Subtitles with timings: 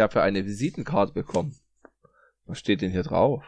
[0.00, 1.54] Ich habe ja eine Visitenkarte bekommen.
[2.46, 3.44] Was steht denn hier drauf?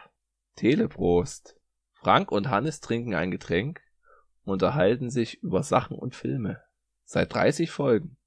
[0.55, 1.59] Teleprost.
[1.93, 3.81] Frank und Hannes trinken ein Getränk,
[4.43, 6.61] unterhalten sich über Sachen und Filme.
[7.05, 8.17] Seit 30 Folgen.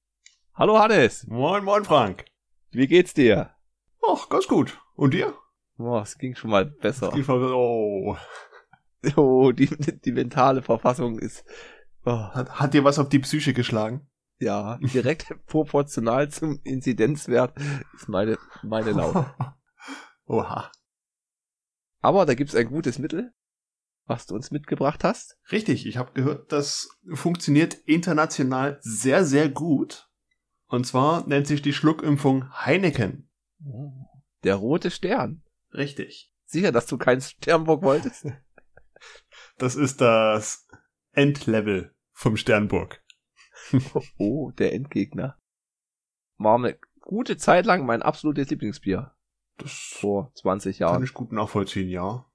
[0.54, 1.24] Hallo Hannes!
[1.28, 2.24] Moin, moin, Frank.
[2.72, 3.54] Wie geht's dir?
[4.04, 4.76] Ach, ganz gut.
[4.96, 5.32] Und dir?
[5.78, 7.14] Oh, es ging schon mal besser.
[7.28, 8.16] Oh.
[9.14, 11.44] Oh, die, die mentale Verfassung ist
[12.04, 14.08] oh, Hat, hat dir was auf die Psyche geschlagen?
[14.38, 17.54] Ja direkt proportional zum Inzidenzwert
[17.94, 19.34] ist meine meine Laune.
[20.26, 20.70] Oha.
[22.00, 23.32] Aber da gibt's ein gutes Mittel,
[24.04, 25.38] was du uns mitgebracht hast.
[25.50, 30.08] Richtig, ich habe gehört, das funktioniert international sehr, sehr gut.
[30.66, 33.30] Und zwar nennt sich die Schluckimpfung Heineken.
[34.44, 35.42] Der rote Stern.
[35.72, 36.32] Richtig.
[36.44, 38.26] Sicher, dass du keinen Sternburg wolltest?
[39.58, 40.66] Das ist das
[41.12, 43.02] Endlevel vom Sternburg.
[44.18, 45.38] Oh, der Endgegner.
[46.38, 49.12] War eine gute Zeit lang mein absolutes Lieblingsbier.
[49.58, 51.02] Das Vor 20 kann Jahren.
[51.04, 52.26] ich gut nachvollziehen, ja.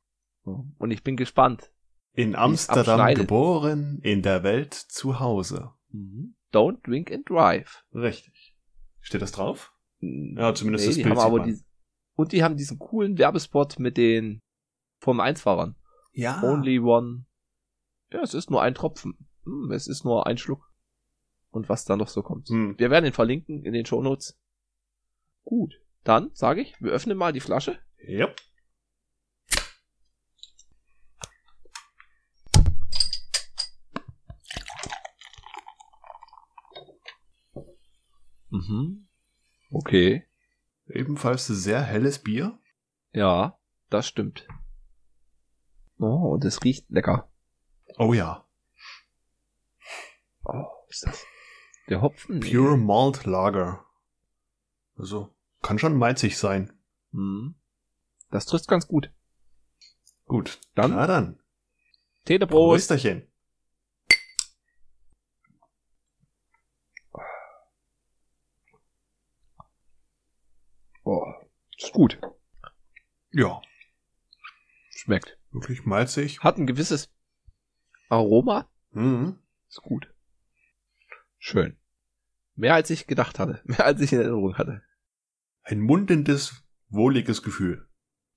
[0.43, 1.71] Und ich bin gespannt.
[2.13, 5.71] In Amsterdam geboren, in der Welt zu Hause.
[6.51, 7.85] Don't drink and drive.
[7.93, 8.55] Richtig.
[8.99, 9.73] Steht das drauf?
[9.99, 11.57] Ja, zumindest das die Bild haben aber die,
[12.15, 14.41] Und die haben diesen coolen Werbespot mit den
[14.99, 15.75] Formel 1 Fahrern.
[16.13, 16.41] Ja.
[16.43, 17.25] Only one.
[18.11, 19.29] Ja, es ist nur ein Tropfen.
[19.43, 20.70] Hm, es ist nur ein Schluck.
[21.51, 22.49] Und was da noch so kommt.
[22.49, 22.79] Hm.
[22.79, 24.39] Wir werden ihn verlinken in den Shownotes.
[25.43, 25.81] Gut.
[26.03, 27.79] Dann sage ich, wir öffnen mal die Flasche.
[28.07, 28.35] Yep.
[38.49, 39.07] Mhm.
[39.69, 40.27] Okay.
[40.87, 42.59] Ebenfalls sehr helles Bier.
[43.13, 44.47] Ja, das stimmt.
[45.97, 47.31] Oh, und es riecht lecker.
[47.97, 48.47] Oh ja.
[50.43, 51.25] Oh, was ist das?
[51.89, 52.39] Der Hopfen?
[52.39, 52.51] Nee.
[52.51, 53.85] Pure Malt Lager.
[54.97, 56.71] Also, kann schon malzig sein.
[57.11, 57.55] Hm.
[58.29, 59.11] Das trifft ganz gut.
[60.25, 60.59] Gut.
[60.75, 61.41] Dann Na dann.
[62.25, 62.89] Teleprost.
[62.89, 63.27] Prösterchen.
[71.03, 71.25] Oh,
[71.77, 72.19] ist gut.
[73.31, 73.61] Ja.
[74.91, 75.37] Schmeckt.
[75.51, 76.41] Wirklich malzig.
[76.41, 77.09] Hat ein gewisses
[78.09, 78.69] Aroma.
[78.91, 79.39] Mhm.
[79.67, 80.10] Ist gut.
[81.43, 81.75] Schön.
[82.55, 83.61] Mehr als ich gedacht hatte.
[83.65, 84.83] Mehr als ich in Erinnerung hatte.
[85.63, 87.87] Ein mundendes, wohliges Gefühl.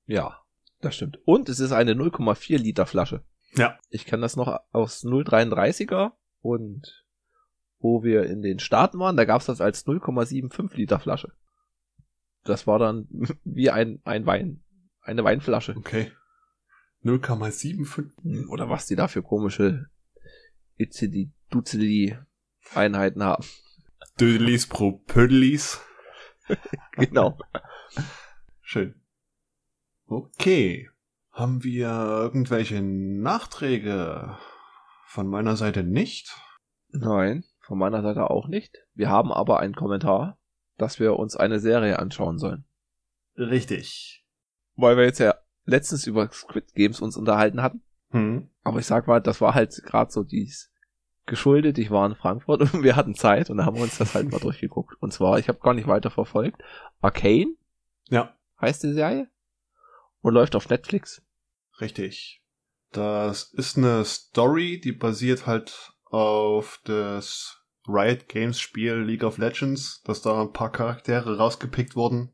[0.06, 0.42] Ja,
[0.80, 1.18] das stimmt.
[1.26, 3.22] Und es ist eine 0,4 Liter Flasche.
[3.56, 3.78] Ja.
[3.90, 7.04] Ich kann das noch aus 0,33er und
[7.78, 11.32] wo wir in den Staaten waren, da gab's das als 0,75 Liter Flasche.
[12.42, 13.06] Das war dann
[13.44, 14.64] wie ein, ein Wein,
[15.02, 15.76] eine Weinflasche.
[15.76, 16.10] Okay.
[17.02, 18.48] 0,75.
[18.48, 19.90] Oder was die da für komische
[20.78, 22.16] Itzidi, Duzidi
[22.76, 23.44] Einheiten haben.
[24.20, 25.80] Dödelis pro Pödelis.
[26.92, 27.38] Genau.
[28.60, 28.94] Schön.
[30.06, 30.90] Okay.
[31.32, 34.36] Haben wir irgendwelche Nachträge?
[35.06, 36.36] Von meiner Seite nicht.
[36.90, 38.76] Nein, von meiner Seite auch nicht.
[38.94, 40.38] Wir haben aber einen Kommentar,
[40.76, 42.64] dass wir uns eine Serie anschauen sollen.
[43.36, 44.24] Richtig.
[44.76, 45.34] Weil wir jetzt ja
[45.64, 47.82] letztens über Squid Games uns unterhalten hatten.
[48.10, 48.50] Hm.
[48.62, 50.73] Aber ich sag mal, das war halt gerade so dies
[51.26, 51.78] geschuldet.
[51.78, 54.30] Ich war in Frankfurt und wir hatten Zeit und da haben wir uns das halt
[54.30, 54.96] mal durchgeguckt.
[55.00, 56.62] Und zwar, ich habe gar nicht weiter verfolgt.
[57.00, 57.54] Arcane
[58.08, 59.28] Ja, heißt die Serie
[60.20, 61.22] und läuft auf Netflix.
[61.80, 62.40] richtig.
[62.90, 70.02] Das ist eine Story, die basiert halt auf das Riot Games Spiel League of Legends,
[70.04, 72.32] dass da ein paar Charaktere rausgepickt wurden.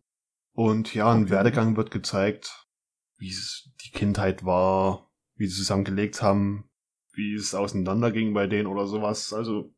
[0.53, 1.31] Und ja, ein Okay.
[1.31, 2.69] Werdegang wird gezeigt,
[3.17, 6.70] wie es die Kindheit war, wie sie zusammengelebt haben,
[7.13, 9.33] wie es auseinanderging bei denen oder sowas.
[9.33, 9.73] Also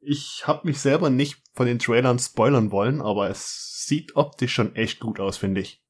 [0.00, 4.74] ich habe mich selber nicht von den Trailern spoilern wollen, aber es sieht optisch schon
[4.74, 5.82] echt gut aus, finde ich.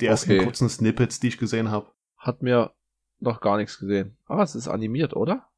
[0.00, 0.44] Die ersten Okay.
[0.44, 1.92] kurzen Snippets, die ich gesehen habe.
[2.16, 2.72] Hat mir
[3.20, 4.16] noch gar nichts gesehen.
[4.26, 5.48] Ah, es ist animiert, oder?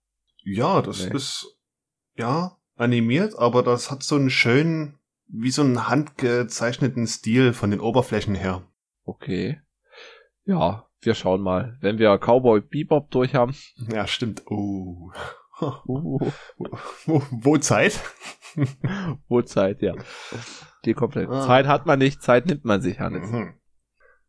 [0.43, 1.15] Ja, das Nee.
[1.17, 1.57] ist
[2.17, 7.81] ja animiert, aber das hat so einen schönen, wie so einen handgezeichneten Stil von den
[7.81, 8.67] Oberflächen her.
[9.05, 9.61] Okay.
[10.45, 11.77] Ja, wir schauen mal.
[11.81, 13.55] Wenn wir Cowboy Bebop durch haben.
[13.93, 14.43] Ja, stimmt.
[14.47, 15.11] Oh.
[15.61, 16.19] Uh,
[17.07, 18.01] Wo, wo Zeit?
[19.29, 19.95] Uhrzeit, ja.
[20.85, 21.47] Die komplette Ah.
[21.47, 23.31] Zeit hat man nicht, Zeit nimmt man sich, Hannes.
[23.31, 23.55] Mhm.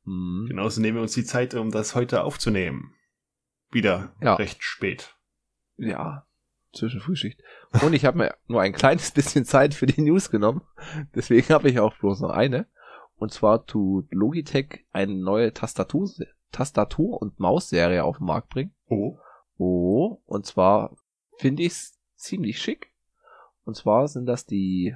[0.04, 0.45] Mhm.
[0.48, 2.94] Genauso nehmen wir uns die Zeit, um das heute aufzunehmen.
[3.72, 4.36] Wieder Ja.
[4.36, 5.16] recht spät.
[5.77, 6.27] Ja,
[6.74, 7.42] zwischen Frühschicht.
[7.81, 10.62] Und ich habe mir nur ein kleines bisschen Zeit für die News genommen.
[11.16, 12.68] Deswegen habe ich auch bloß noch eine.
[13.16, 16.07] Und zwar tut Logitech eine neue Tastatur,
[16.56, 18.74] Tastatur- und Mausserie auf den Markt bringen.
[18.88, 19.18] Oh.
[19.57, 20.96] Oh, und zwar
[21.38, 22.92] finde ich es ziemlich schick.
[23.63, 24.96] Und zwar sind das die,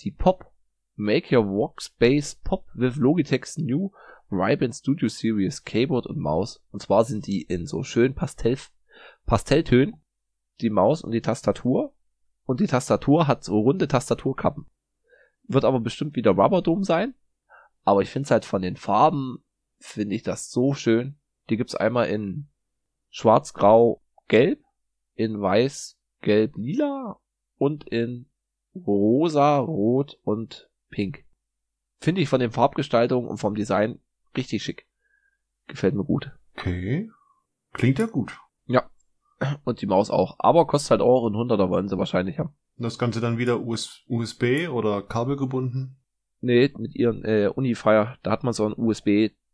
[0.00, 0.50] die Pop
[0.96, 3.90] Make Your Workspace Pop with Logitech's New
[4.30, 6.62] Ray-Ban Studio Series Keyboard und Maus.
[6.70, 8.58] Und zwar sind die in so schönen Pastell,
[9.26, 10.00] Pastelltönen,
[10.60, 11.92] die Maus und die Tastatur.
[12.46, 14.66] Und die Tastatur hat so runde Tastaturkappen.
[15.44, 17.14] Wird aber bestimmt wieder Rubberdome sein.
[17.84, 19.43] Aber ich finde es halt von den Farben,
[19.84, 21.16] finde ich das so schön.
[21.50, 22.48] Die gibt's einmal in
[23.10, 24.60] schwarz, grau, gelb,
[25.14, 27.20] in weiß, gelb, lila
[27.58, 28.26] und in
[28.74, 31.24] rosa, rot und pink.
[32.00, 34.00] Finde ich von den Farbgestaltungen und vom Design
[34.36, 34.88] richtig schick.
[35.66, 36.32] Gefällt mir gut.
[36.56, 37.10] Okay.
[37.72, 38.38] Klingt ja gut.
[38.66, 38.88] Ja.
[39.64, 40.36] Und die Maus auch.
[40.38, 42.54] Aber kostet halt auch ein 100er wollen sie wahrscheinlich haben.
[42.76, 45.96] Das Ganze dann wieder US USB oder Kabel gebunden?
[46.40, 48.16] Nee, mit ihren äh, Unifier.
[48.22, 48.74] Da hat man so einen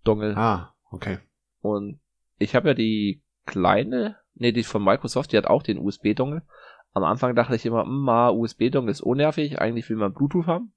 [0.00, 0.36] USB-Dongle.
[0.36, 1.18] Ah, okay.
[1.60, 2.00] Und
[2.38, 6.42] ich habe ja die kleine, nee, die von Microsoft, die hat auch den USB-Dongle.
[6.92, 10.72] Am Anfang dachte ich immer, ma, USB-Dongle ist unnervig, eigentlich will man Bluetooth haben.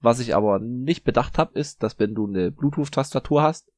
[0.00, 3.70] Was ich aber nicht bedacht habe, ist, dass wenn du eine Bluetooth-Tastatur hast,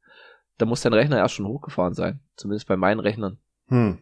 [0.56, 2.20] dann muss dein Rechner erst schon hochgefahren sein.
[2.37, 3.38] Zumindest bei meinen Rechnern.
[3.67, 3.99] Hm.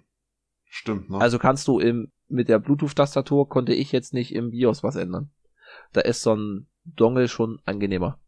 [0.64, 1.18] Stimmt, ne?
[1.18, 5.30] Also kannst du im, mit der Bluetooth-Tastatur konnte ich jetzt nicht im BIOS was ändern.
[5.92, 8.18] Da ist so ein Dongle schon angenehmer.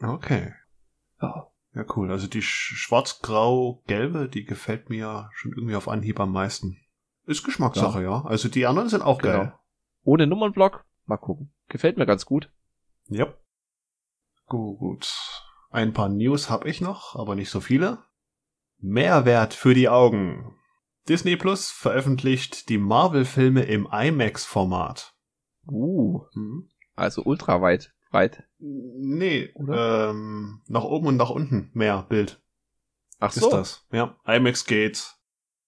[0.00, 0.54] Okay.
[1.20, 1.50] Ja.
[1.74, 2.10] Ja, cool.
[2.10, 6.76] Also die sch- schwarz-grau-gelbe, die gefällt mir schon irgendwie auf Anhieb am meisten.
[7.26, 8.24] Ist Geschmackssache, ja.
[8.24, 9.38] Also die anderen sind auch Genau.
[9.38, 9.54] geil.
[10.02, 11.52] Ohne Nummernblock, mal gucken.
[11.68, 12.50] Gefällt mir ganz gut.
[13.08, 13.32] Ja.
[14.46, 15.12] Gut.
[15.70, 17.98] Ein paar News habe ich noch, aber nicht so viele.
[18.78, 20.56] Mehrwert für die Augen.
[21.08, 25.14] Disney Plus veröffentlicht die Marvel-Filme im IMAX-Format.
[25.68, 26.68] Uh, Hm?
[26.96, 27.60] also ultra
[28.10, 28.44] weit.
[28.58, 30.10] Nee, Oder?
[30.10, 32.42] ähm, nach oben und nach unten mehr Bild
[33.18, 33.86] Ach ist das.
[33.92, 35.16] Ja, IMAX geht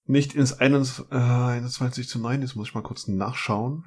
[0.04, 3.84] nicht ins 21, äh, 21 zu 9, jetzt muss ich mal kurz nachschauen.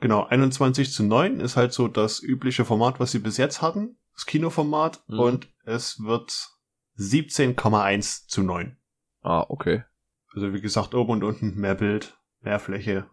[0.00, 3.98] Genau, 21 zu 9 ist halt so das übliche Format, was sie bis jetzt hatten,
[4.14, 5.18] das Kinoformat, Mhm.
[5.18, 6.50] und es wird
[6.96, 8.76] 17,1 zu 9.
[9.22, 9.84] Ah, okay.
[10.34, 13.08] Also wie gesagt, oben und unten mehr Bild, mehr Fläche.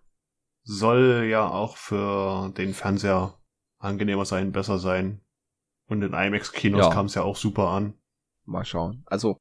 [0.64, 3.38] Soll ja auch für den Fernseher
[3.86, 5.22] angenehmer sein, besser sein.
[5.88, 6.90] Und in IMAX-Kinos Ja.
[6.92, 7.94] kam es ja auch super an.
[8.46, 9.04] Mal schauen.
[9.06, 9.38] Also,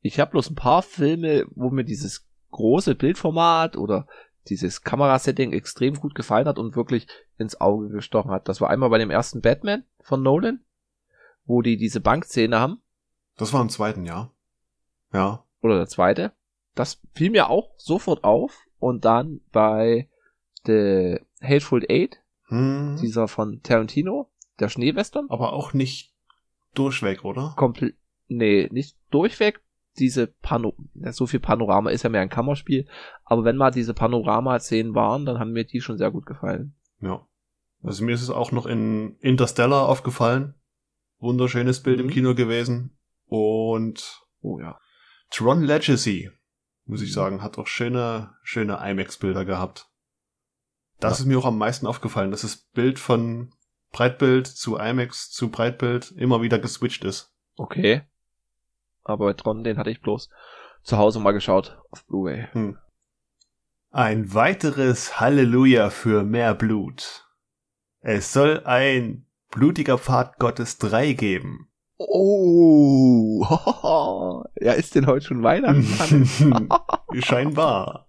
[0.00, 4.06] ich habe bloß ein paar Filme, wo mir dieses große Bildformat oder
[4.48, 7.06] dieses Kamerasetting extrem gut gefallen hat und wirklich
[7.38, 8.48] ins Auge gestochen hat.
[8.48, 10.64] Das war einmal bei dem ersten Batman von Nolan,
[11.46, 12.82] wo die diese Bankszene haben.
[13.36, 14.32] Das war im zweiten Jahr.
[15.12, 15.44] Ja.
[15.62, 16.32] Oder der zweite.
[16.74, 18.66] Das fiel mir auch sofort auf.
[18.78, 20.08] Und dann bei
[20.66, 22.98] The Hateful Eight, Hm.
[23.00, 24.30] dieser von Tarantino,
[24.60, 25.26] der Schneewestern.
[25.30, 26.12] Aber auch nicht
[26.74, 27.54] durchweg, oder?
[27.56, 27.94] komplett,
[28.28, 29.60] nee, nicht durchweg.
[29.98, 30.74] Diese Pano,
[31.12, 32.88] so viel Panorama ist ja mehr ein Kammerspiel,
[33.24, 36.74] aber wenn mal diese Panorama-Szenen waren, dann haben mir die schon sehr gut gefallen.
[37.00, 37.26] Ja.
[37.82, 40.54] Also mir ist es auch noch in Interstellar aufgefallen.
[41.18, 42.10] Wunderschönes Bild im Mhm.
[42.10, 42.98] Kino gewesen.
[43.26, 44.78] Und Oh ja.
[45.30, 46.30] Tron Legacy,
[46.86, 49.88] muss ich sagen, hat auch schöne, schöne IMAX-Bilder gehabt.
[51.04, 51.22] Das Ja.
[51.22, 53.50] ist mir auch am meisten aufgefallen, dass das Bild von
[53.92, 57.32] Breitbild zu IMAX zu Breitbild immer wieder geswitcht ist.
[57.56, 58.02] Okay.
[59.04, 60.30] Aber bei Tron, den hatte ich bloß
[60.82, 62.48] zu Hause mal geschaut auf Blu-ray.
[63.90, 67.26] Ein weiteres Halleluja für mehr Blut.
[68.00, 71.70] Es soll ein blutiger Pfad Gottes 3 geben.
[71.96, 73.44] Oh,
[74.60, 76.26] ja, ist denn heute schon Weihnachten?
[77.22, 78.08] Scheinbar.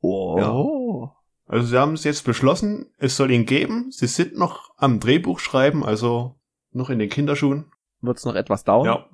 [0.00, 1.08] oh.
[1.46, 3.90] Also sie haben es jetzt beschlossen, es soll ihn geben.
[3.90, 6.34] Sie sind noch am Drehbuch schreiben, also
[6.72, 7.70] noch in den Kinderschuhen.
[8.00, 8.86] Wird's noch etwas dauern?
[8.86, 9.06] Ja.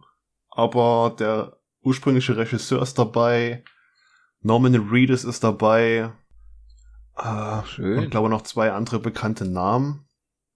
[0.50, 3.64] Aber der ursprüngliche Regisseur ist dabei.
[4.40, 6.12] Norman Reedus ist dabei.
[7.16, 7.98] Äh, Schön.
[7.98, 10.06] Und glaube noch zwei andere bekannte Namen.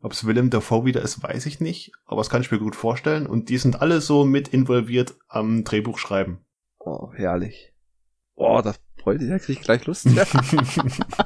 [0.01, 1.93] Ob es Willem Dafoe wieder ist, weiß ich nicht.
[2.07, 3.27] Aber das kann ich mir gut vorstellen.
[3.27, 6.45] Und die sind alle so mit involviert am Drehbuch schreiben.
[6.79, 7.73] Oh, herrlich.
[8.35, 10.07] Oh, das freut sich, da krieg ich gleich Lust.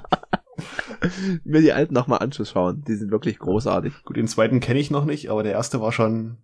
[1.45, 2.83] Mir die alten nochmal anzuschauen.
[2.87, 4.03] Die sind wirklich großartig.
[4.05, 6.39] Gut, den zweiten kenne ich noch nicht, aber der erste war schon,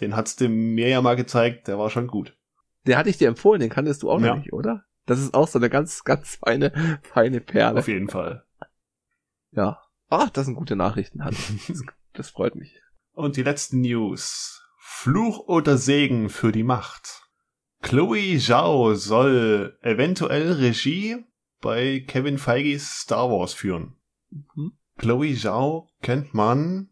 [0.00, 2.36] den hat's dem mir ja mal gezeigt, der war schon gut.
[2.86, 4.28] Den hatte ich dir empfohlen, den kanntest du auch Ja.
[4.28, 4.84] noch nicht, oder?
[5.06, 7.80] Das ist auch so eine ganz, ganz feine, feine Perle.
[7.80, 8.44] Auf jeden Fall.
[9.50, 9.80] Ja.
[10.08, 11.38] Ach, das sind gute Nachrichten, Hans.
[11.68, 11.82] Das,
[12.12, 12.80] das freut mich.
[13.14, 14.62] Und die letzten News.
[14.78, 17.22] Fluch oder Segen für die Macht.
[17.82, 21.24] Chloe Zhao soll eventuell Regie
[21.62, 23.96] bei Kevin Feiges Star Wars führen.
[24.30, 24.72] Mhm.
[24.98, 26.90] Chloe Zhao kennt man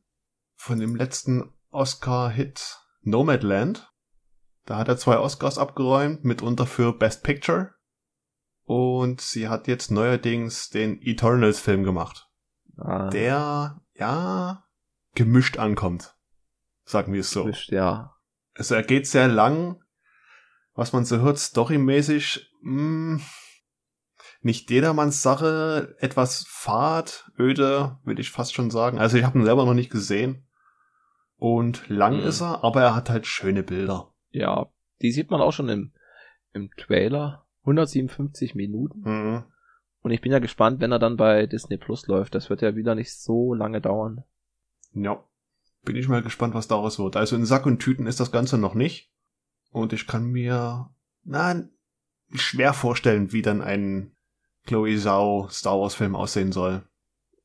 [0.56, 3.92] von dem letzten Oscar-Hit Nomadland.
[4.64, 7.74] Da hat er zwei Oscars abgeräumt, mitunter für Best Picture.
[8.64, 12.28] Und sie hat jetzt neuerdings den Eternals-Film gemacht.
[12.76, 14.64] Ah, Der ja,
[15.14, 16.14] gemischt ankommt.
[16.84, 17.44] Sagen wir es so.
[17.44, 18.14] Gemischt, ja.
[18.54, 19.82] Also er geht sehr lang,
[20.74, 23.22] was man so hört, storymäßig, mh, hm,
[24.42, 28.99] nicht jedermanns Sache, etwas fad, öde, würde ich fast schon sagen.
[28.99, 30.47] Also ich habe ihn selber noch nicht gesehen.
[31.37, 32.26] Und lang mhm.
[32.26, 34.12] ist er, aber er hat halt schöne Bilder.
[34.30, 34.70] Ja,
[35.02, 35.92] die sieht man auch schon im,
[36.52, 37.47] im Trailer.
[37.62, 39.00] 157 Minuten.
[39.02, 39.44] Mhm.
[40.02, 42.35] Und ich bin ja gespannt, wenn er dann bei Disney Plus läuft.
[42.35, 44.25] Das wird ja wieder nicht so lange dauern.
[44.92, 45.23] Ja.
[45.82, 47.16] Bin ich mal gespannt, was daraus wird.
[47.16, 49.12] Also in Sack und Tüten ist das Ganze noch nicht.
[49.70, 50.90] Und ich kann mir,
[51.25, 51.62] na,
[52.35, 54.14] schwer vorstellen, wie dann ein
[54.66, 56.82] Chloe Zhao Star Wars Film aussehen soll.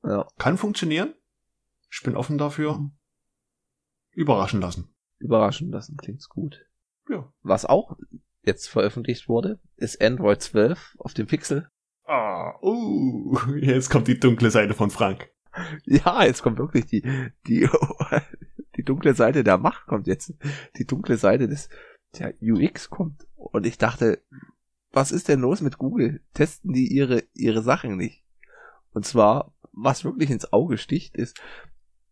[0.03, 0.27] Ja.
[0.37, 1.13] Kann funktionieren.
[1.91, 2.77] Ich bin offen dafür.
[2.77, 2.91] Mhm.
[4.11, 4.93] Überraschen lassen.
[5.19, 6.65] Überraschen lassen, klingt's gut.
[7.09, 7.31] Ja.
[7.41, 7.97] Was auch
[8.43, 11.69] jetzt veröffentlicht wurde, ist Android 12 auf dem Pixel.
[12.05, 15.29] Ah, uh, jetzt kommt die dunkle Seite von Frank.
[15.85, 17.01] Ja, jetzt kommt wirklich die,
[17.47, 17.69] die,
[18.75, 20.33] die dunkle Seite der Macht kommt jetzt.
[20.77, 21.69] Die dunkle Seite des,
[22.19, 23.25] der UX kommt.
[23.35, 24.21] Und ich dachte,
[24.95, 26.21] was ist denn los mit Google?
[26.33, 28.23] Testen die ihre, ihre Sachen nicht?
[28.91, 31.39] Und zwar, was wirklich ins Auge sticht, ist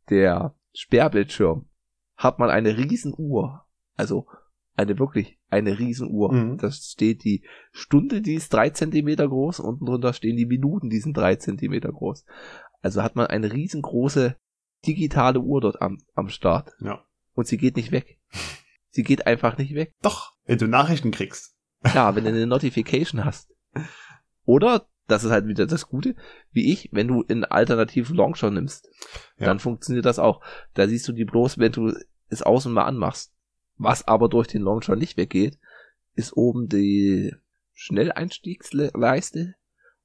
[0.09, 1.69] der Sperrbildschirm
[2.15, 3.65] hat man eine Riesenuhr.
[3.95, 4.27] Also
[4.75, 6.33] eine wirklich eine Riesenuhr.
[6.33, 6.57] Mhm.
[6.57, 10.99] Da steht die Stunde, die ist drei Zentimeter groß, unten drunter stehen die Minuten, die
[10.99, 12.25] sind drei Zentimeter groß.
[12.81, 14.35] Also hat man eine riesengroße
[14.85, 16.71] digitale Uhr dort am, am Start.
[16.79, 17.05] Ja.
[17.33, 18.19] Und sie geht nicht weg.
[18.95, 19.91] Sie geht einfach nicht weg.
[20.03, 21.57] Doch, wenn du Nachrichten kriegst.
[21.93, 23.53] Ja, wenn du eine Notification hast.
[24.45, 26.15] Oder, das ist halt wieder das Gute,
[26.51, 28.89] wie ich, wenn du einen alternativen Longshot nimmst,
[29.37, 29.47] ja.
[29.47, 30.41] dann funktioniert das auch.
[30.73, 31.93] Da siehst du die bloß, wenn du
[32.29, 33.33] es außen mal anmachst.
[33.77, 35.59] Was aber durch den Launcher nicht weggeht,
[36.15, 37.35] ist oben die
[37.73, 39.55] Schnelleinstiegsleiste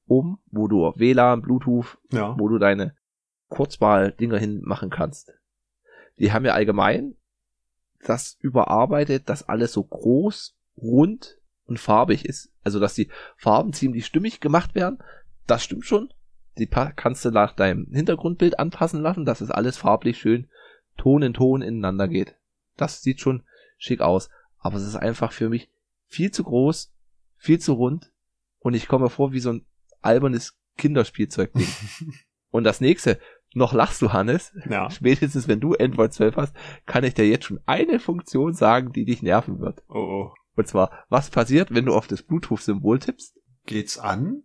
[0.06, 2.34] um, wo du WLAN, Bluetooth, ja.
[2.38, 2.96] wo du deine
[3.48, 5.34] Kurzwahl-Dinger hinmachen kannst.
[6.18, 7.14] Die haben ja allgemein
[8.04, 11.37] das überarbeitet, dass alles so groß, rund
[11.68, 12.50] und farbig ist.
[12.64, 14.98] Also, dass die Farben ziemlich stimmig gemacht werden.
[15.46, 16.12] Das stimmt schon.
[16.58, 20.48] Die kannst du nach deinem Hintergrundbild anpassen lassen, dass es alles farblich schön
[20.96, 22.34] Ton in Ton ineinander geht.
[22.76, 23.44] Das sieht schon
[23.78, 24.28] schick aus.
[24.58, 25.70] Aber es ist einfach für mich
[26.06, 26.92] viel zu groß,
[27.36, 28.10] viel zu rund
[28.58, 29.66] und ich komme vor wie so ein
[30.02, 31.68] albernes Kinderspielzeugding.
[32.50, 33.20] und das nächste,
[33.54, 34.52] noch lachst du, Hannes.
[34.68, 34.90] Ja.
[34.90, 36.56] Spätestens wenn du Android 12 hast,
[36.86, 39.82] kann ich dir jetzt schon eine Funktion sagen, die dich nerven wird.
[39.88, 40.34] Oh, oh.
[40.58, 43.38] Und zwar, was passiert, wenn du auf das Bluetooth-Symbol tippst?
[43.64, 44.42] Geht's an?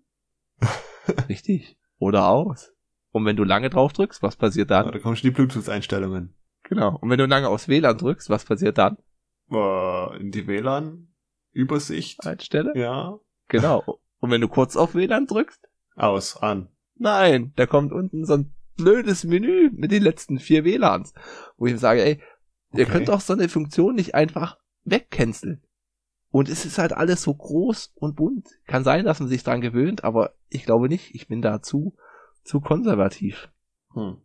[1.28, 1.76] Richtig.
[1.98, 2.72] Oder aus.
[3.10, 4.86] Und wenn du lange drauf drückst, was passiert dann?
[4.86, 6.36] Ja, da kommen schon die Bluetooth-Einstellungen.
[6.62, 7.00] Genau.
[7.00, 8.98] Und wenn du lange aufs WLAN drückst, was passiert dann?
[9.50, 12.24] In die WLAN-Übersicht.
[12.26, 12.74] Einstelle?
[12.76, 13.20] Ja.
[13.48, 14.00] Genau.
[14.20, 15.68] Und wenn du kurz auf WLAN drückst?
[15.96, 16.70] Aus, an.
[16.96, 21.16] Nein, da kommt unten so ein blödes Menü mit den letzten vier WLANs,
[21.58, 22.82] wo ich sage, ey, okay.
[22.82, 25.64] ihr könnt doch so eine Funktion nicht einfach wegcanceln.
[26.34, 28.50] Und es ist halt alles so groß und bunt.
[28.66, 31.14] Kann sein, dass man sich dran gewöhnt, aber ich glaube nicht.
[31.14, 31.96] Ich bin da zu,
[32.44, 33.50] zu konservativ.
[33.94, 34.18] Hm.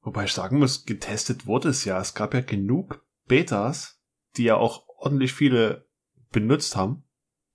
[0.00, 2.00] Wobei ich sagen muss, getestet wurde es ja.
[2.00, 4.00] Es gab ja genug Betas,
[4.36, 5.88] die ja auch ordentlich viele
[6.30, 7.02] benutzt haben.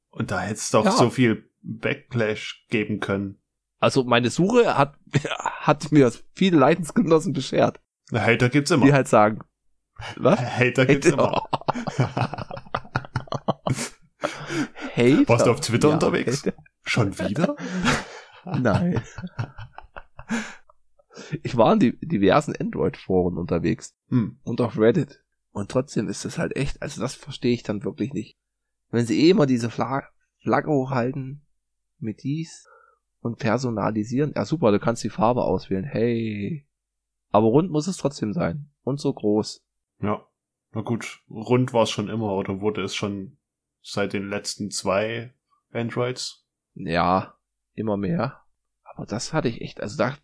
[0.10, 0.92] Und da hätte es doch ja.
[0.92, 3.38] so viel Backlash geben können.
[3.80, 4.98] Also meine Suche hat,
[5.62, 7.80] hat mir viele Leidensgenossen beschert.
[8.10, 8.86] Na, Hater gibt's immer.
[8.86, 9.40] Die halt sagen,
[10.18, 10.38] was?
[10.38, 11.48] Hater gibt's Hater.
[11.98, 12.28] immer.
[15.02, 15.30] Hater?
[15.30, 16.46] Warst du auf Twitter ja, unterwegs?
[16.46, 16.58] Hater.
[16.84, 17.56] Schon wieder?
[18.46, 19.02] Nein.
[21.44, 24.40] Ich war in die diversen Android-Foren unterwegs hm.
[24.44, 25.24] und auf Reddit.
[25.52, 28.38] Und trotzdem ist das halt echt, also das verstehe ich dann wirklich nicht.
[28.90, 31.46] Wenn sie eh immer diese Flag Flagge hochhalten
[32.00, 32.68] mit dies
[33.20, 36.68] und personalisieren, ja super, du kannst die Farbe auswählen, hey.
[37.30, 38.72] Aber rund muss es trotzdem sein.
[38.84, 39.64] Und so groß.
[40.02, 40.26] Ja.
[40.74, 43.38] Na gut, rund war es schon immer oder wurde es schon
[43.82, 45.34] seit den letzten zwei
[45.72, 46.46] Androids?
[46.74, 47.36] Ja,
[47.74, 48.42] immer mehr.
[48.84, 50.18] Aber das hatte ich echt, also da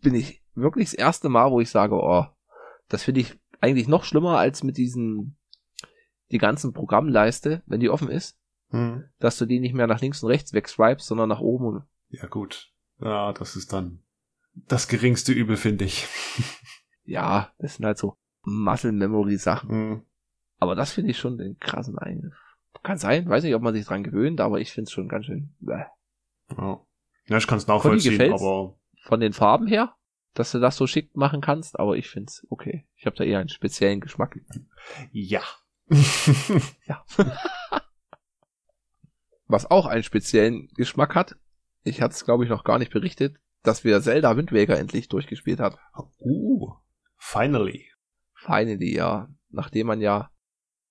[0.00, 2.26] bin ich wirklich das erste Mal, wo ich sage, oh,
[2.88, 5.36] das finde ich eigentlich noch schlimmer als mit diesen,
[6.30, 8.38] die ganzen Programmleiste, wenn die offen ist,
[8.70, 9.04] hm.
[9.18, 11.84] dass du die nicht mehr nach links und rechts wegswipest, sondern nach oben.
[12.08, 12.72] Ja gut.
[13.00, 14.02] Ja, das ist dann
[14.54, 16.06] das geringste Übel, finde ich.
[17.04, 19.70] ja, das sind halt so Muscle Memory Sachen.
[19.70, 20.02] Hm.
[20.58, 22.36] Aber das finde ich schon den krassen Eingriff.
[22.82, 25.26] Kann sein, weiß nicht, ob man sich dran gewöhnt, aber ich finde es schon ganz
[25.26, 25.54] schön.
[25.60, 25.84] Bäh.
[26.56, 26.80] Ja.
[27.26, 28.78] ja, ich kann es nachvollziehen, aber.
[29.04, 29.94] Von den Farben her?
[30.34, 32.86] dass du das so schick machen kannst, aber ich find's okay.
[32.96, 34.38] Ich habe da eher einen speziellen Geschmack.
[35.12, 35.42] Ja.
[36.86, 37.04] ja.
[39.46, 41.36] Was auch einen speziellen Geschmack hat,
[41.84, 45.08] ich hatte es glaube ich noch gar nicht berichtet, dass wir Zelda Wind Waker endlich
[45.08, 45.78] durchgespielt hat.
[46.18, 46.72] Uh,
[47.16, 47.90] Finally.
[48.34, 49.28] Finally, ja.
[49.50, 50.30] Nachdem man ja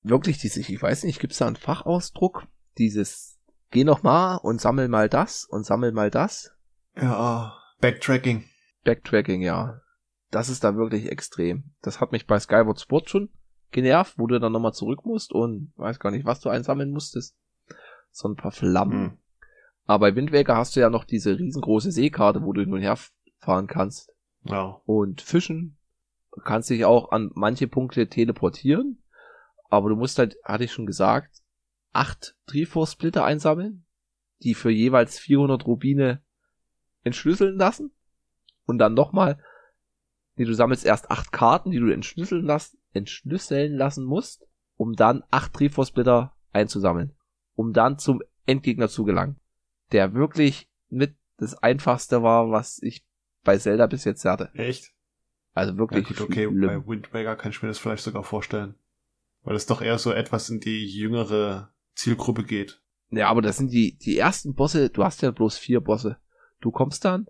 [0.04, 2.48] wirklich diese, ich weiß nicht, gibt es da einen Fachausdruck?
[2.78, 3.40] Dieses,
[3.72, 6.52] geh noch mal und sammel mal das und sammel mal das.
[6.96, 8.46] Ja, Backtracking.
[8.84, 9.82] Backtracking, ja.
[10.32, 11.72] Das ist da wirklich extrem.
[11.82, 13.30] Das hat mich bei Skyward Sport schon
[13.72, 17.36] genervt, wo du dann nochmal zurück musst und weiß gar nicht, was du einsammeln musstest.
[18.12, 19.12] So ein paar Flammen.
[19.12, 19.18] Hm.
[19.86, 22.82] Aber bei Wind Waker hast du ja noch diese riesengroße Seekarte, wo du hin und
[22.82, 22.98] her
[23.40, 24.14] fahren kannst.
[24.46, 24.82] Ja.
[24.86, 25.78] Und fischen.
[26.34, 29.03] Du kannst dich auch an manche Punkte teleportieren.
[29.74, 31.42] Aber du musst halt, hatte ich schon gesagt,
[31.94, 33.86] acht Triforce-Splitter einsammeln,
[34.44, 36.22] die für jeweils 400 Rubine
[37.02, 37.90] entschlüsseln lassen.
[38.68, 39.44] Und dann nochmal,
[40.36, 44.46] nee, du sammelst erst acht Karten, die du entschlüsseln, lassen, entschlüsseln lassen musst,
[44.78, 47.16] um dann acht Triforce-Splitter einzusammeln.
[47.56, 49.40] Um dann zum Endgegner zu gelangen.
[49.92, 53.04] Der wirklich mit das einfachste war, was ich
[53.44, 54.52] bei Zelda bis jetzt hatte.
[54.54, 54.94] Echt?
[55.56, 56.08] Also wirklich.
[56.08, 56.62] Ja, gut, okay, schlimm.
[56.62, 58.76] bei Wind Waker kann ich mir das vielleicht sogar vorstellen.
[59.44, 62.82] Weil es doch eher so etwas in die jüngere Zielgruppe geht.
[63.10, 66.18] Ja, aber das sind die, die ersten Bosse, du hast ja bloß vier Bosse.
[66.62, 67.28] Du kommst dann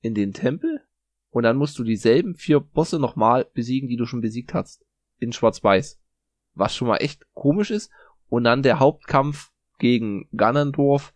[0.00, 0.82] in den Tempel
[1.30, 4.84] und dann musst du dieselben vier Bosse nochmal besiegen, die du schon besiegt hast.
[5.18, 6.00] In Schwarz-Weiß.
[6.54, 7.90] Was schon mal echt komisch ist.
[8.28, 11.14] Und dann der Hauptkampf gegen Ganondorf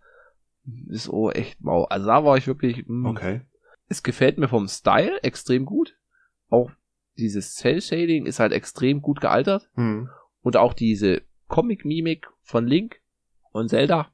[0.89, 1.85] ist oh echt mau.
[1.85, 2.87] Also da war ich wirklich.
[2.87, 3.07] Mh, hm.
[3.07, 3.41] okay.
[3.89, 5.97] Es gefällt mir vom Style extrem gut.
[6.49, 6.71] Auch
[7.17, 9.71] dieses Cell Shading ist halt extrem gut gealtert.
[9.75, 10.09] Hm.
[10.43, 13.01] Und auch diese Comic-Mimik von Link
[13.53, 14.13] und Zelda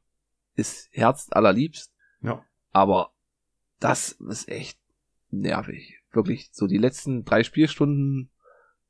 [0.55, 1.93] ist herzallerliebst.
[2.23, 2.45] Ja.
[2.71, 3.13] Aber
[3.81, 4.79] das ist echt
[5.31, 6.01] nervig.
[6.13, 8.31] Wirklich, so die letzten drei Spielstunden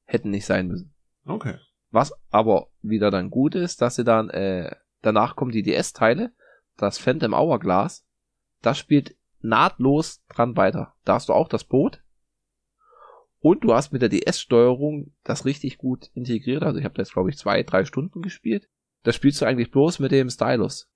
[0.04, 0.94] hätten nicht sein müssen.
[1.24, 1.58] Okay.
[1.90, 6.32] Was aber wieder dann gut ist, dass sie dann, äh, danach kommen die DS-Teile,
[6.76, 8.06] das Phantom Hourglass,
[8.62, 10.94] das spielt nahtlos dran weiter.
[11.04, 12.02] Da hast du auch das Boot,
[13.44, 16.62] und du hast mit der DS-Steuerung das richtig gut integriert.
[16.62, 18.70] Also ich habe das, glaube ich, zwei, drei Stunden gespielt.
[19.02, 20.90] Das spielst du eigentlich bloß mit dem Stylus.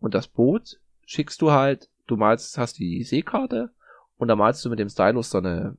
[0.00, 3.70] Und das Boot schickst du halt, du malst, hast die Seekarte
[4.16, 5.78] und da malst du mit dem Stylus so eine,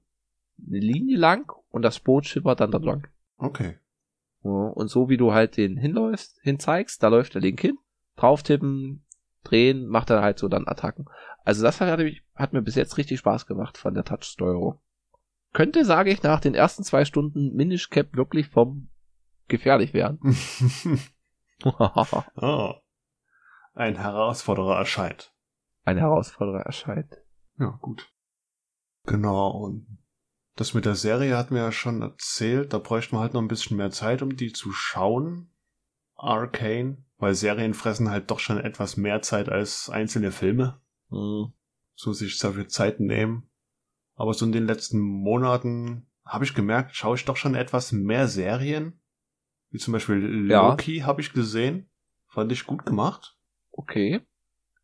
[0.65, 3.09] eine Linie lang und das Boot schippert dann da lang.
[3.35, 3.77] Okay.
[4.41, 7.77] Und so wie du halt den hinläufst, hinzeigst, da läuft der Link hin,
[8.15, 9.03] drauf tippen,
[9.43, 11.07] drehen, macht er halt so dann Attacken.
[11.43, 11.99] Also das hat,
[12.35, 14.79] hat mir bis jetzt richtig Spaß gemacht von der Touch-Steuerung
[15.53, 18.89] könnte, sage ich, nach den ersten zwei Stunden Minish Cap wirklich vom
[19.47, 20.19] gefährlich werden.
[21.63, 22.73] oh.
[23.73, 25.33] Ein Herausforderer erscheint.
[25.83, 27.17] Ein Herausforderer erscheint.
[27.57, 28.11] Ja, gut.
[29.05, 29.99] Genau, und
[30.55, 32.73] das mit der Serie hatten wir ja schon erzählt.
[32.73, 35.53] Da bräuchten wir halt noch ein bisschen mehr Zeit, um die zu schauen.
[36.15, 40.81] Arcane, weil Serien fressen halt doch schon etwas mehr Zeit als einzelne Filme.
[41.09, 41.53] Mhm.
[41.95, 43.48] So sich dafür Zeit nehmen.
[44.19, 48.27] Aber so in den letzten Monaten habe ich gemerkt, schaue ich doch schon etwas mehr
[48.27, 48.99] Serien.
[49.71, 50.67] Wie zum Beispiel ja.
[50.67, 51.89] Loki habe ich gesehen.
[52.27, 53.37] Fand ich gut gemacht.
[53.71, 54.19] Okay.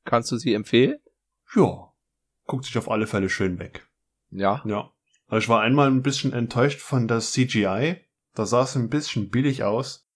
[0.06, 1.00] Kannst du sie empfehlen?
[1.54, 1.92] Ja.
[2.46, 3.86] Guckt sich auf alle Fälle schön weg.
[4.30, 4.64] Ja.
[4.66, 4.94] Ja.
[5.28, 7.98] Also ich war einmal ein bisschen enttäuscht von das CGI.
[8.36, 10.08] Da sah es ein bisschen billig aus.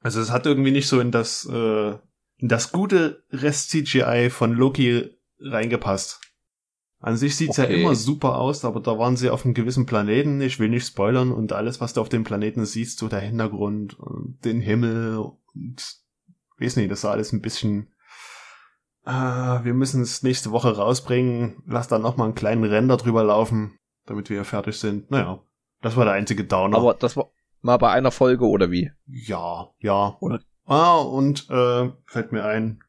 [0.00, 1.90] Also es hat irgendwie nicht so in das, äh,
[2.38, 6.20] in das gute Rest-CGI von Loki reingepasst.
[7.06, 7.72] An sich sieht's okay.
[7.72, 10.40] ja immer super aus, aber da waren sie auf einem gewissen Planeten.
[10.40, 13.96] Ich will nicht spoilern und alles, was du auf dem Planeten siehst, so der Hintergrund,
[14.00, 15.18] und den Himmel
[15.54, 16.00] und
[16.58, 17.92] weiß nicht, das sah alles ein bisschen.
[19.04, 21.62] Äh, wir müssen es nächste Woche rausbringen.
[21.64, 25.08] Lass dann noch mal einen kleinen Render drüber laufen, damit wir fertig sind.
[25.08, 25.38] Naja,
[25.82, 26.76] das war der einzige Downer.
[26.76, 28.90] Aber das war mal bei einer Folge oder wie?
[29.06, 30.16] Ja, ja.
[30.18, 30.40] Oder?
[30.64, 32.80] Ah, und äh, fällt mir ein,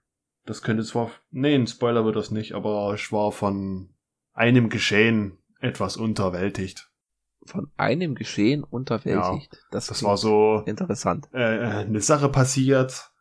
[0.47, 1.11] das könnte zwar.
[1.29, 3.93] Nee, ein Spoiler wird das nicht, aber ich war von
[4.37, 6.91] einem Geschehen etwas unterwältigt.
[7.45, 9.53] Von einem Geschehen unterwältigt.
[9.53, 11.27] Ja, das, das war so interessant.
[11.33, 13.11] Äh, äh, eine Sache passiert.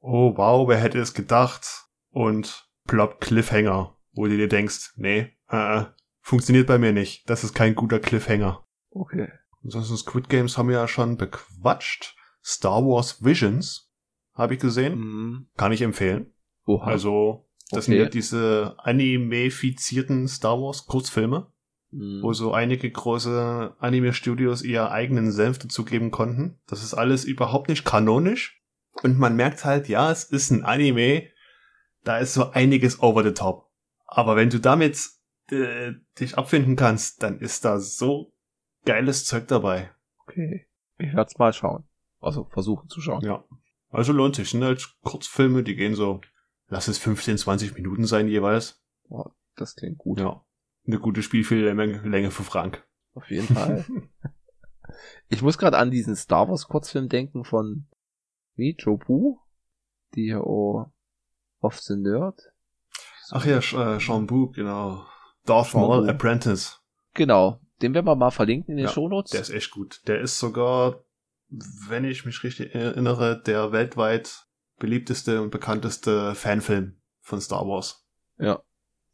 [0.00, 1.86] Oh wow, wer hätte es gedacht?
[2.10, 5.84] Und plopp Cliffhanger, wo du dir denkst, nee, äh,
[6.20, 7.28] funktioniert bei mir nicht.
[7.28, 8.64] Das ist kein guter Cliffhanger.
[8.90, 9.30] Okay.
[9.62, 12.16] Ansonsten Squid Games haben wir ja schon bequatscht.
[12.42, 13.92] Star Wars Visions
[14.34, 14.98] habe ich gesehen.
[14.98, 15.48] Mhm.
[15.56, 16.32] Kann ich empfehlen.
[16.66, 16.86] Oha.
[16.86, 17.92] Also das okay.
[17.92, 21.50] sind ja diese animefizierten Star Wars Kurzfilme,
[21.90, 22.22] mhm.
[22.22, 26.58] wo so einige große Anime-Studios ihr eigenen Senf dazugeben konnten.
[26.66, 28.62] Das ist alles überhaupt nicht kanonisch.
[29.02, 31.28] Und man merkt halt, ja, es ist ein Anime,
[32.04, 33.68] da ist so einiges over the top.
[34.06, 34.98] Aber wenn du damit
[35.50, 38.32] äh, dich abfinden kannst, dann ist da so
[38.84, 39.90] geiles Zeug dabei.
[40.22, 40.66] Okay.
[40.98, 41.84] Ich werde es mal schauen.
[42.20, 43.22] Also versuchen zu schauen.
[43.24, 43.44] Ja.
[43.90, 44.50] Also lohnt sich.
[44.50, 46.20] Sind halt Kurzfilme, die gehen so
[46.68, 48.82] lass es 15, 20 Minuten sein jeweils.
[49.08, 50.18] Boah, das klingt gut.
[50.18, 50.44] Ja.
[50.86, 52.86] Eine gute Spielfilmlänge für Frank.
[53.14, 53.84] Auf jeden Fall.
[55.28, 57.86] Ich muss gerade an diesen Star Wars Kurzfilm denken von
[58.54, 59.40] wie Joe Boo,
[60.14, 60.86] die oh,
[61.60, 62.40] of the Nerd.
[63.30, 65.06] Ach ja, äh, Sean Boo, genau.
[65.44, 66.80] Darth Maul Apprentice.
[67.14, 69.32] Genau, den werden wir mal verlinken in den Ja, Shownotes.
[69.32, 70.00] Der ist echt gut.
[70.06, 71.04] Der ist sogar,
[71.48, 74.45] wenn ich mich richtig erinnere, der weltweit
[74.78, 78.06] beliebteste und bekannteste Fanfilm von Star Wars.
[78.38, 78.62] Ja.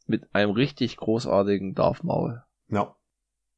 [0.05, 2.43] Mit einem richtig großartigen Darth Maul.
[2.67, 2.95] Ja.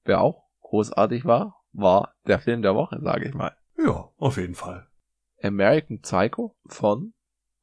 [0.03, 3.55] Wer auch großartig war, war der Film der Woche, sage ich mal.
[3.77, 4.87] Ja, auf jeden Fall.
[5.41, 7.13] American Psycho von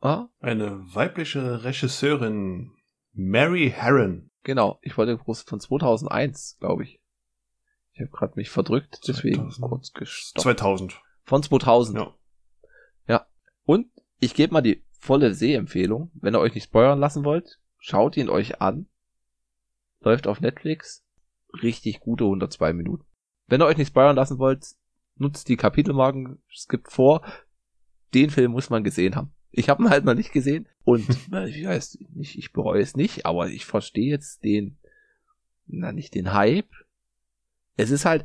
[0.01, 2.73] ah, Eine weibliche Regisseurin,
[3.13, 4.31] Mary Herron.
[4.43, 7.01] genau, ich wollte groß von 2001, glaube ich.
[7.93, 9.69] Ich habe gerade mich verdrückt, deswegen 2000.
[9.69, 10.43] kurz gestoppt.
[10.43, 11.03] 2000.
[11.25, 11.99] Von 2000.
[13.07, 13.27] Ja.
[13.65, 13.91] Und
[14.23, 16.13] ich gebe mal die volle Sehempfehlung.
[16.15, 18.87] Wenn ihr euch nicht spoilern lassen wollt, schaut ihn euch an.
[20.01, 21.05] Läuft auf Netflix.
[21.61, 23.05] Richtig gute 102 Minuten.
[23.49, 24.65] Wenn ihr euch nicht spoilern lassen wollt,
[25.17, 27.23] nutzt die Kapitelmarken, skippt vor.
[28.15, 29.33] Den Film muss man gesehen haben.
[29.51, 31.09] Ich habe ihn halt noch nicht gesehen und
[31.49, 34.79] ich weiß nicht, ich bereue es nicht, aber ich verstehe jetzt den,
[35.67, 36.71] na nicht den Hype.
[37.77, 38.25] Es ist halt,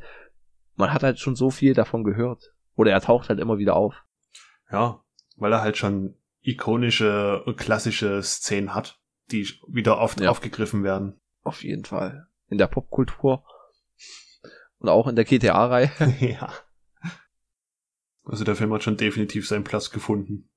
[0.75, 2.53] man hat halt schon so viel davon gehört.
[2.75, 3.95] Oder er taucht halt immer wieder auf.
[4.71, 5.03] Ja,
[5.37, 8.99] weil er halt schon ikonische, klassische Szenen hat,
[9.31, 10.29] die wieder oft Ja.
[10.29, 11.19] aufgegriffen werden.
[11.43, 12.27] Auf jeden Fall.
[12.49, 13.43] In der Popkultur.
[14.79, 15.91] Und auch in der GTA-Reihe.
[16.19, 16.51] ja.
[18.25, 20.49] Also der Film hat schon definitiv seinen Platz gefunden.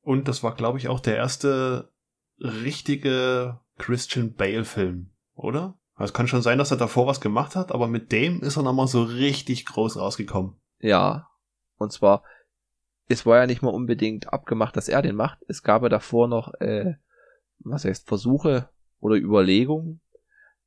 [0.00, 1.92] Und das war, glaube ich, auch der erste
[2.38, 5.78] richtige Christian Bale-Film, oder?
[5.94, 8.56] Also Es kann schon sein, dass er davor was gemacht hat, aber mit dem ist
[8.56, 10.54] er nochmal so richtig groß rausgekommen.
[10.78, 11.28] Ja.
[11.76, 12.22] Und zwar,
[13.08, 15.38] es war ja nicht mal unbedingt abgemacht, dass er den macht.
[15.48, 16.94] Es gab ja davor noch, äh,
[17.60, 18.68] was heißt, Versuche
[19.00, 20.00] oder Überlegungen,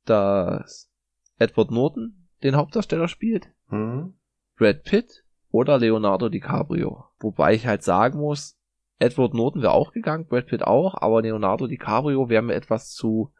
[0.04, 0.90] dass
[1.38, 4.14] Edward Norton den Hauptdarsteller spielt, Hm?
[4.56, 7.04] Brad Pitt oder Leonardo DiCaprio.
[7.20, 8.58] Wobei ich halt sagen muss,
[8.98, 13.32] Edward Norton wäre auch gegangen, Brad Pitt auch, aber Leonardo DiCaprio wäre mir etwas zu,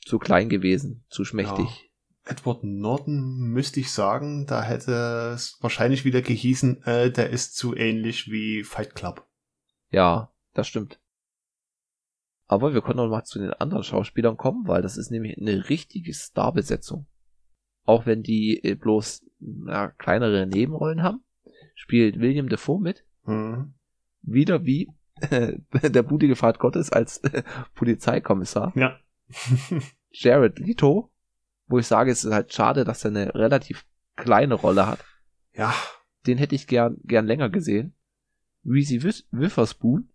[0.00, 1.85] zu klein gewesen, zu schmächtig.
[2.26, 7.74] Edward Norton müsste ich sagen, da hätte es wahrscheinlich wieder gehießen, äh, der ist zu
[7.76, 9.26] ähnlich wie Fight Club.
[9.90, 11.00] Ja, das stimmt.
[12.46, 15.68] Aber wir können noch mal zu den anderen Schauspielern kommen, weil das ist nämlich eine
[15.68, 17.06] richtige Starbesetzung.
[17.84, 21.24] Auch wenn die äh, bloß na, kleinere Nebenrollen haben,
[21.74, 23.04] spielt William Defoe mit.
[23.24, 23.74] Hm?
[24.22, 24.90] Wieder wie
[25.30, 27.22] der blutige Pfad Gottes als
[27.74, 28.72] Polizeikommissar.
[28.76, 28.98] Ja.
[30.10, 31.10] Jared Leto,
[31.66, 33.84] wo ich sage, es ist halt schade, dass er eine relativ
[34.16, 35.04] kleine Rolle hat.
[35.52, 35.74] ja,
[36.26, 37.94] Den hätte ich gern, gern länger gesehen.
[38.64, 39.00] Reese
[39.30, 40.08] Witherspoon.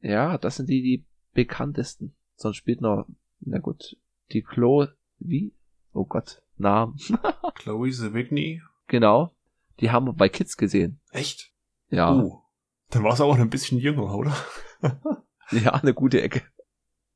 [0.00, 2.14] Ja, das sind die, die bekanntesten.
[2.34, 3.06] Sonst spielt noch,
[3.40, 3.96] na gut,
[4.32, 5.54] die Chloe, wie?
[5.92, 6.96] Oh Gott, Namen.
[7.54, 8.62] Chloe Sevigny.
[8.88, 9.34] genau.
[9.80, 11.00] Die haben wir bei Kids gesehen.
[11.10, 11.52] Echt?
[11.88, 12.42] Ja, Oh.
[12.90, 14.36] Dann war es aber noch ein bisschen jünger, oder?
[15.50, 16.42] ja, eine gute Ecke.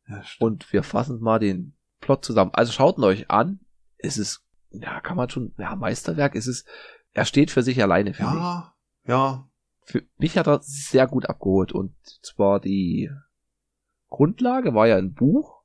[0.09, 0.23] Ja.
[0.41, 2.53] Und wir fassen mal den Plot zusammen.
[2.55, 3.61] Also schaut ihn euch an.
[3.99, 6.37] Es ist, ja, kann man schon, ja, Meisterwerk.
[6.37, 6.67] Es ist,
[7.13, 8.39] er steht für sich alleine, finde ich.
[8.39, 8.75] Ja,
[9.07, 9.49] ja,
[9.87, 13.11] für mich hat er sehr gut abgeholt und zwar die
[14.09, 15.63] Grundlage war ja ein Buch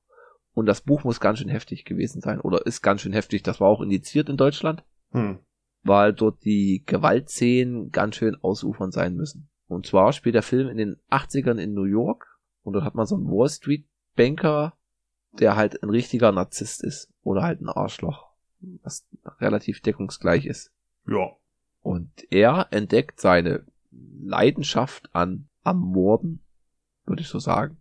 [0.54, 3.41] und das Buch muss ganz schön heftig gewesen sein oder ist ganz schön heftig.
[3.41, 5.39] Das war auch indiziert in Deutschland, hm.
[5.82, 9.49] weil dort die Gewaltszenen ganz schön ausufern sein müssen.
[9.67, 12.27] Und zwar spielt der Film in den 80ern in New York
[12.62, 14.77] und dort hat man so einen Wall Street Banker,
[15.34, 18.28] der halt ein richtiger Narzisst ist oder halt ein Arschloch,
[18.84, 19.06] was
[19.39, 20.72] relativ deckungsgleich ist.
[21.08, 21.32] ja,
[21.82, 26.41] Und er entdeckt seine Leidenschaft an am Morden,
[27.06, 27.78] würde ich so sagen.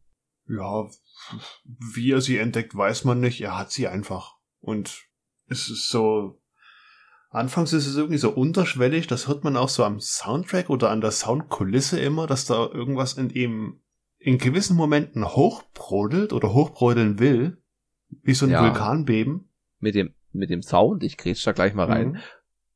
[0.48, 0.88] ja,
[1.64, 3.40] wie er sie entdeckt, weiß man nicht.
[3.40, 4.36] Er hat sie einfach.
[4.60, 5.06] Und
[5.46, 6.40] es ist so,
[7.30, 11.00] anfangs ist es irgendwie so unterschwellig, das hört man auch so am Soundtrack oder an
[11.00, 13.80] der Soundkulisse immer, dass da irgendwas in ihm
[14.20, 17.56] in gewissen Momenten hochbrodelt oder hochbrodeln will,
[18.22, 18.62] wie so ein Ja.
[18.62, 19.48] Vulkanbeben.
[19.78, 22.12] Mit dem, mit dem Sound, ich grätsch da gleich mal rein.
[22.12, 22.18] Mhm.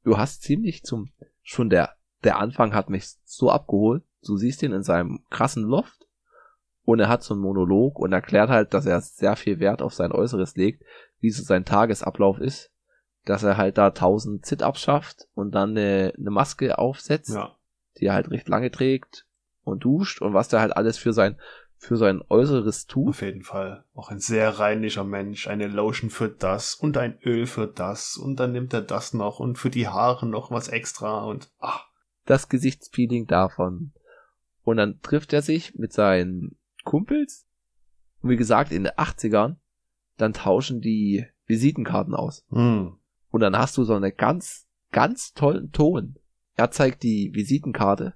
[0.05, 1.11] Du hast ziemlich zum,
[1.43, 4.03] schon der, der Anfang hat mich so abgeholt.
[4.27, 6.07] Du siehst ihn in seinem krassen Loft
[6.85, 9.93] und er hat so einen Monolog und erklärt halt, dass er sehr viel Wert auf
[9.93, 10.83] sein Äußeres legt,
[11.21, 12.71] wie so sein Tagesablauf ist,
[13.27, 17.35] dass er halt da 1000 Sit-Ups schafft und dann eine, eine Maske aufsetzt.
[17.35, 17.55] Ja.
[17.99, 19.27] die er halt recht lange trägt
[19.65, 21.37] und duscht und was der halt alles für sein
[21.77, 23.11] für sein Äußeres tut.
[23.11, 23.85] Auf jeden Fall.
[23.95, 25.49] Auch ein sehr reinlicher Mensch.
[25.49, 28.17] Eine Lotion für das und ein Öl für das.
[28.17, 31.81] Und dann nimmt er das noch und für die Haare noch was extra und ah,
[32.25, 33.93] Das Gesichtspeeling davon.
[34.63, 37.45] Und dann trifft er sich mit seinen Kumpels.
[38.23, 39.57] Und wie gesagt, in den 80ern,
[40.17, 42.47] dann tauschen die Visitenkarten aus.
[42.51, 42.97] hm.
[43.31, 46.15] Und dann hast du so eine ganz ganz tollen Ton.
[46.55, 48.15] Er zeigt die Visitenkarte.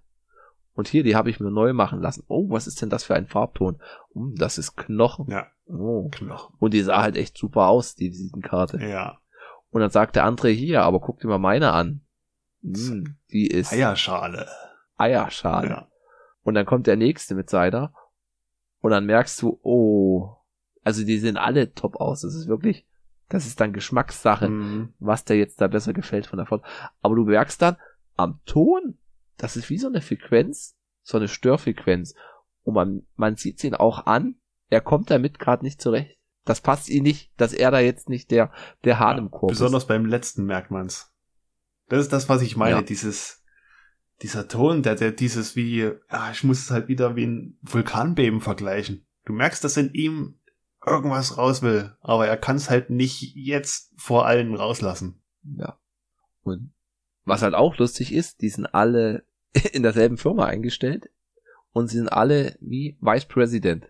[0.79, 2.23] Und hier, die habe ich mir neu machen lassen.
[2.29, 3.81] Oh, was ist denn das für ein Farbton?
[4.15, 5.29] Oh, das ist Knochen.
[5.29, 5.49] Ja.
[5.67, 6.09] Oh.
[6.09, 6.55] Knochen.
[6.61, 8.79] Und die sah halt echt super aus, die Visitenkarte.
[8.79, 9.19] Ja.
[9.71, 12.03] Und dann sagt der andere hier, aber guck dir mal meine an.
[12.63, 14.47] Hm, die ist Eierschale.
[14.97, 15.69] Eierschale.
[15.69, 15.89] Ja.
[16.45, 17.93] Und dann kommt der nächste mit seiner.
[18.81, 20.37] Und dann merkst du, oh,
[20.85, 22.21] also die sehen alle top aus.
[22.21, 22.87] Das ist wirklich,
[23.29, 24.93] das ist dann Geschmackssache, Mhm.
[25.01, 26.63] was dir jetzt da besser gefällt von der Foto.
[27.03, 27.77] Aber du merkst dann
[28.17, 28.98] am Ton,
[29.39, 32.15] das ist wie so eine Frequenz, so eine Störfrequenz.
[32.63, 34.37] Und man, man sieht ihn auch an,
[34.69, 36.19] er kommt damit gerade nicht zurecht.
[36.45, 38.53] Das passt ihm nicht, dass er da jetzt nicht der,
[38.85, 39.59] der Hahn Ja, im Korb ist.
[39.59, 41.13] Besonders beim letzten merkt man's.
[41.89, 42.83] Das ist das, was ich meine, Ja.
[42.83, 43.43] dieses,
[44.23, 48.41] dieser Ton, der, der dieses wie, ja, ich muss es halt wieder wie ein Vulkanbeben
[48.41, 49.07] vergleichen.
[49.25, 50.39] Du merkst, dass in ihm
[50.87, 55.23] irgendwas raus will, aber er kann es halt nicht jetzt vor allen rauslassen.
[55.43, 55.79] Ja.
[56.43, 56.73] Und
[57.29, 59.25] was halt auch lustig ist, die sind alle
[59.73, 61.11] in derselben Firma eingestellt
[61.73, 63.87] und sind alle wie Vice President.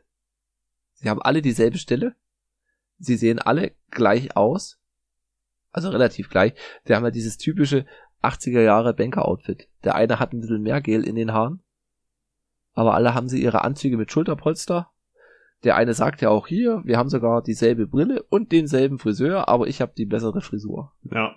[0.94, 2.14] Sie haben alle dieselbe Stelle.
[2.98, 4.78] Sie sehen alle gleich aus.
[5.70, 6.54] Also relativ gleich.
[6.86, 7.86] Die haben ja dieses typische
[8.22, 9.68] 80er Jahre Banker-Outfit.
[9.84, 11.62] Der eine hat ein bisschen mehr Gel in den Haaren.
[12.72, 14.90] Aber alle haben sie ihre Anzüge mit Schulterpolster.
[15.64, 19.66] Der eine sagt ja auch hier, wir haben sogar dieselbe Brille und denselben Friseur, aber
[19.66, 20.92] ich habe die bessere Frisur.
[21.02, 21.34] Ja.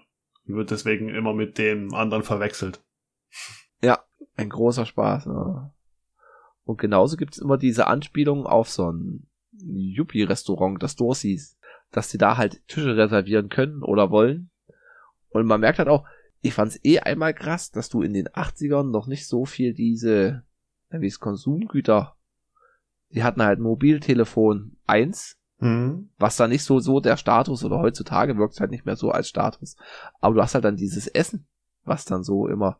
[0.53, 2.81] Wird deswegen immer mit dem anderen verwechselt.
[4.35, 5.27] Ein großer Spaß.
[5.27, 5.71] Ne?
[6.63, 11.57] Und genauso gibt's immer diese Anspielungen auf so ein Yuppie-Restaurant, das Dorsies,
[11.91, 14.49] dass die da halt Tische reservieren können oder wollen.
[15.29, 16.07] Und man merkt halt auch,
[16.41, 20.43] ich fand's eh einmal krass, dass du in den 80ern noch nicht so viel diese,
[20.91, 22.15] ja, wie es Konsumgüter,
[23.09, 26.09] die hatten halt Mobiltelefon 1, Mhm.
[26.17, 29.29] was da nicht so, so der Status oder heutzutage wirkt halt nicht mehr so als
[29.29, 29.75] Status.
[30.19, 31.45] Aber du hast halt dann dieses Essen,
[31.83, 32.79] was dann so immer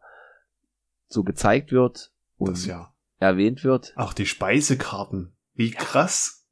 [1.08, 2.91] so gezeigt wird und ja.
[3.20, 3.94] erwähnt wird.
[3.98, 5.34] Auch die Speisekarten.
[5.54, 6.48] Wie krass,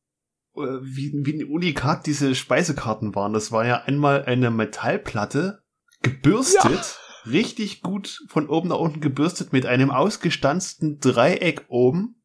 [0.55, 3.33] äh, wie, wie ein Unikat diese Speisekarten waren.
[3.33, 5.63] Das war ja einmal eine Metallplatte,
[6.03, 12.21] gebürstet, richtig gut von oben nach unten gebürstet mit einem ausgestanzten Dreieck oben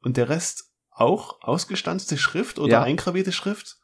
[0.00, 0.65] und der Rest
[0.96, 2.82] auch ausgestanzte Schrift oder Ja.
[2.82, 3.76] eingravierte Schrift.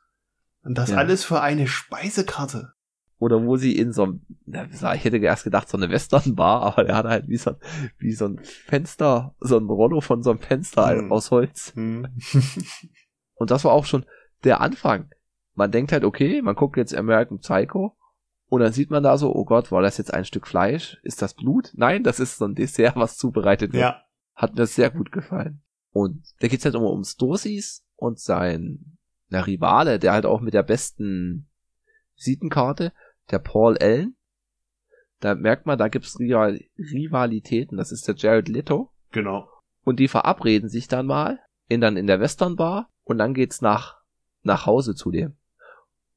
[0.65, 0.97] Und das Ja.
[0.97, 2.73] alles für eine Speisekarte.
[3.19, 6.85] Oder wo sie in so einem, na, ich hätte erst gedacht, so eine Westernbar, aber
[6.85, 7.57] der hatte halt wie so, ein-
[7.99, 11.13] wie so ein Fenster, so ein Rollo von so einem Fenster Hm.
[11.13, 11.73] aus Holz.
[11.77, 12.09] Hm.
[13.35, 14.05] Und das war auch schon
[14.45, 15.11] der Anfang.
[15.55, 17.97] Man denkt halt, okay, man guckt jetzt American Psycho
[18.47, 20.99] und dann sieht man da so, oh Gott, war das jetzt ein Stück Fleisch?
[21.03, 21.73] Ist das Blut?
[21.75, 23.83] Nein, das ist so ein Dessert, was zubereitet wird.
[23.83, 24.03] ja.
[24.35, 25.63] Hat mir sehr gut gefallen.
[25.93, 30.55] Und da geht's halt immer um Stosis und sein na, Rivale, der halt auch mit
[30.55, 31.49] der besten
[32.17, 32.93] Visitenkarte,
[33.31, 34.17] der Paul Allen.
[35.21, 37.79] Da merkt man, da gibt's Rival Rivalitäten.
[37.79, 38.91] Das ist der Jared Leto.
[39.11, 39.49] Genau.
[39.85, 43.61] Und die verabreden sich dann mal, in dann in der Western Bar und dann geht's
[43.61, 44.01] nach,
[44.43, 45.37] nach Hause zu dem.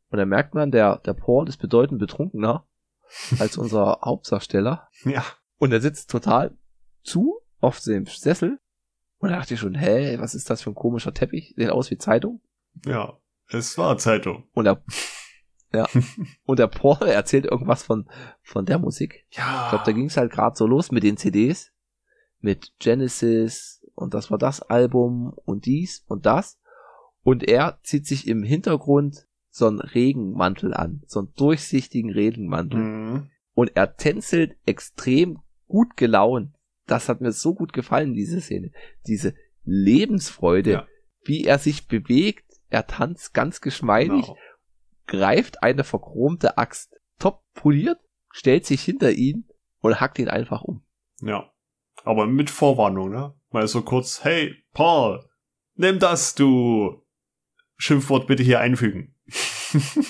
[0.09, 2.67] Und dann merkt man, der, der Paul ist bedeutend betrunkener
[3.39, 4.87] als unser Hauptdarsteller.
[5.03, 5.23] Ja.
[5.57, 6.57] Und er sitzt total
[7.03, 8.59] zu auf dem Sessel.
[9.25, 11.55] Und da dachte ich schon, hä, was ist das für ein komischer Teppich?
[11.57, 12.41] Sieht aus wie Zeitung.
[12.85, 13.17] Ja.
[13.49, 14.43] Es war Zeitung.
[14.53, 14.83] Und der,
[15.73, 15.87] ja.
[16.45, 18.07] Und der Paul erzählt irgendwas von,
[18.43, 19.25] von der Musik.
[19.31, 19.63] Ja.
[19.63, 21.71] Ich glaube, da ging es halt gerade so los mit den CDs.
[22.39, 26.59] Mit Genesis und das war das Album und dies und das.
[27.23, 31.01] Und er zieht sich im Hintergrund so einen Regenmantel an.
[31.07, 32.79] So einen durchsichtigen Regenmantel.
[32.79, 33.31] Mhm.
[33.55, 36.54] Und er tänzelt extrem gut gelaunt.
[36.87, 38.71] Das hat mir so gut gefallen, diese Szene.
[39.07, 40.87] Diese Lebensfreude, Ja.
[41.23, 42.45] wie er sich bewegt.
[42.69, 44.37] Er tanzt ganz geschmeidig, Genau.
[45.07, 47.99] greift eine verchromte Axt, top poliert,
[48.31, 49.47] stellt sich hinter ihn
[49.79, 50.83] und hackt ihn einfach um.
[51.21, 51.51] Ja.
[52.03, 53.33] Aber mit Vorwarnung, ne?
[53.49, 55.23] Mal so kurz, hey, Paul,
[55.75, 57.03] nimm das, du
[57.77, 59.15] Schimpfwort bitte hier einfügen.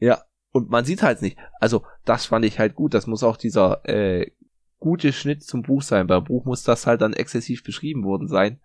[0.00, 1.36] Ja, und man sieht halt nicht.
[1.60, 2.94] Also, das fand ich halt gut.
[2.94, 4.30] Das muss auch dieser äh,
[4.78, 6.06] gute Schnitt zum Buch sein.
[6.06, 8.60] Beim Buch muss das halt dann exzessiv beschrieben worden sein.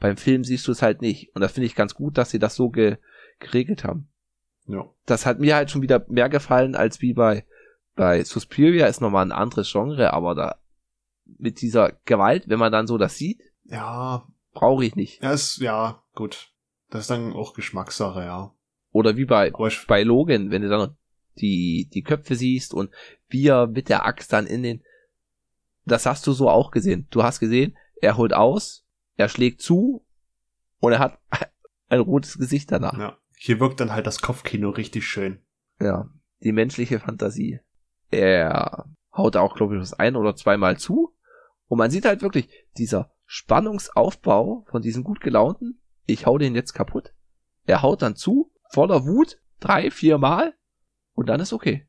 [0.00, 1.34] Beim Film siehst du es halt nicht.
[1.34, 2.98] Und das finde ich ganz gut, dass sie das so ge
[3.40, 4.08] geregelt haben.
[4.66, 4.84] ja.
[5.06, 7.44] Das hat mir halt schon wieder mehr gefallen als wie bei
[7.94, 10.56] bei Suspiria ist nochmal ein anderes Genre, aber da
[11.38, 15.22] mit dieser Gewalt, wenn man dann so das sieht, Ja, brauche ich nicht.
[15.22, 16.52] ja, ist, ja, gut.
[16.90, 18.52] Das ist dann auch Geschmackssache, ja.
[18.92, 19.52] Oder wie bei
[19.86, 20.96] bei Logan, wenn du dann
[21.38, 22.90] die, die Köpfe siehst und
[23.28, 24.82] wie er mit der Axt dann in den,
[25.90, 27.06] das hast du so auch gesehen.
[27.10, 30.06] Du hast gesehen, er holt aus, er schlägt zu
[30.80, 31.18] und er hat
[31.88, 32.98] ein rotes Gesicht danach.
[32.98, 33.18] ja.
[33.40, 35.38] Hier wirkt dann halt das Kopfkino richtig schön.
[35.80, 36.10] Ja,
[36.42, 37.60] die menschliche Fantasie.
[38.10, 41.14] er haut auch, glaube ich, das ein oder zweimal zu.
[41.68, 42.48] Und man sieht halt wirklich
[42.78, 47.14] dieser Spannungsaufbau von diesen gut gelaunten, ich hau den jetzt kaputt.
[47.66, 50.54] Er haut dann zu, voller Wut, drei, vier Mal
[51.14, 51.86] und dann ist okay.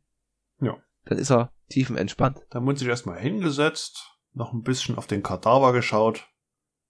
[0.59, 0.77] Ja.
[1.05, 2.45] Dann ist er tiefenentspannt.
[2.49, 6.27] Dann wird sich erstmal hingesetzt, noch ein bisschen auf den Kadaver geschaut,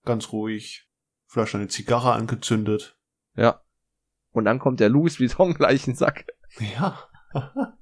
[0.03, 0.89] ganz ruhig,
[1.27, 2.97] vielleicht eine Zigarre angezündet.
[3.35, 3.61] Ja.
[4.31, 6.25] Und dann kommt der Louis Vuitton Leichensack.
[6.75, 7.07] Ja.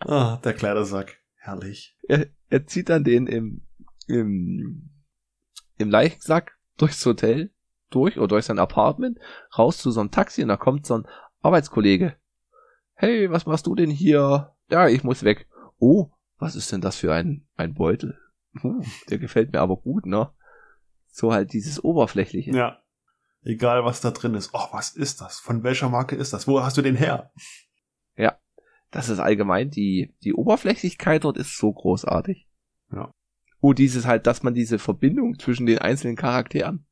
[0.00, 1.20] ah, der Kleidersack.
[1.36, 1.98] Herrlich.
[2.08, 3.66] Er, er zieht dann den im,
[4.06, 4.90] im,
[5.76, 7.52] im Leichensack durchs Hotel
[7.90, 9.18] durch oder durch sein Apartment
[9.56, 11.06] raus zu so einem Taxi und da kommt so ein
[11.42, 12.16] Arbeitskollege.
[13.04, 14.54] Hey, was machst du denn hier?
[14.70, 15.46] Ja, ich muss weg.
[15.78, 18.18] Oh, was ist denn das für ein, ein Beutel?
[18.62, 20.30] Hm, der gefällt mir aber gut, ne?
[21.08, 22.52] So halt dieses Oberflächliche.
[22.52, 22.82] Ja.
[23.42, 24.54] Egal, was da drin ist.
[24.54, 25.38] Oh, was ist das?
[25.38, 26.48] Von welcher Marke ist das?
[26.48, 27.30] Wo hast du den her?
[28.16, 28.38] Ja.
[28.90, 32.48] Das ist allgemein die, die Oberflächlichkeit dort ist so großartig.
[32.90, 33.10] Ja.
[33.60, 36.86] Oh, dieses halt, dass man diese Verbindung zwischen den einzelnen Charakteren,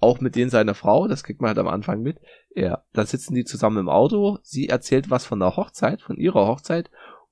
[0.00, 2.18] auch mit denen seiner Frau, das kriegt man halt am Anfang mit,
[2.54, 6.46] ja, da sitzen die zusammen im Auto, sie erzählt was von der Hochzeit, von ihrer
[6.46, 6.90] Hochzeit,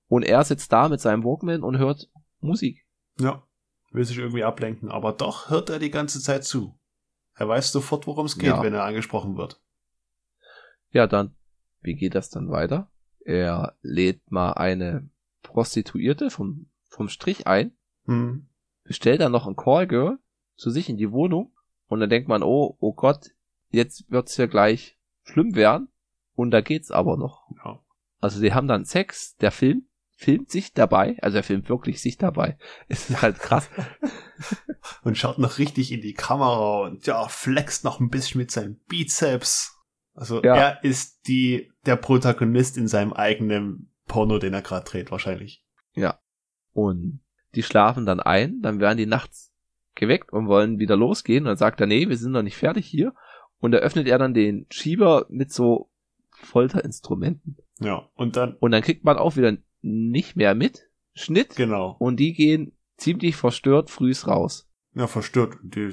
[0.08, 2.08] und er sitzt da mit seinem Walkman und hört
[2.40, 2.86] Musik.
[3.18, 3.42] Ja.
[3.90, 6.78] Will sich irgendwie ablenken, aber doch hört er die ganze Zeit zu.
[7.34, 8.62] Er weiß sofort, worum es geht, Ja.
[8.62, 9.60] wenn er angesprochen wird.
[10.90, 11.34] Ja, dann,
[11.80, 12.90] wie geht das dann weiter?
[13.24, 15.08] Er lädt mal eine
[15.42, 17.72] Prostituierte vom, vom Strich ein,
[18.04, 18.46] Hm.
[18.84, 20.18] bestellt dann noch ein Callgirl
[20.56, 21.52] zu sich in die Wohnung
[21.88, 23.30] und dann denkt man, oh, oh Gott,
[23.70, 25.88] jetzt wird's ja gleich schlimm werden
[26.34, 27.48] und da geht's aber noch.
[27.64, 27.80] Ja.
[28.20, 32.16] Also die haben dann Sex, der Film filmt sich dabei, also er filmt wirklich sich
[32.18, 32.58] dabei.
[32.88, 33.68] Es ist halt krass.
[35.02, 38.76] Und schaut noch richtig in die Kamera und ja, flext noch ein bisschen mit seinem
[38.88, 39.76] Bizeps.
[40.14, 40.54] Also Ja.
[40.56, 45.64] er ist die, der Protagonist in seinem eigenen Porno, den er gerade dreht, wahrscheinlich.
[46.72, 47.20] Und
[47.56, 49.47] die schlafen dann ein, dann werden die nachts
[49.98, 51.44] geweckt und wollen wieder losgehen.
[51.44, 53.14] Und dann sagt er, nee, wir sind noch nicht fertig hier.
[53.60, 55.90] Und da öffnet er dann den Schieber mit so
[56.30, 57.58] Folterinstrumenten.
[57.80, 58.08] Ja.
[58.14, 60.88] Und dann, Und dann kriegt man auch wieder nicht mehr mit.
[61.14, 61.56] Schnitt.
[61.56, 61.96] genau.
[61.98, 64.70] Und die gehen ziemlich verstört frühs raus.
[64.94, 65.56] Ja, verstört.
[65.62, 65.92] Die,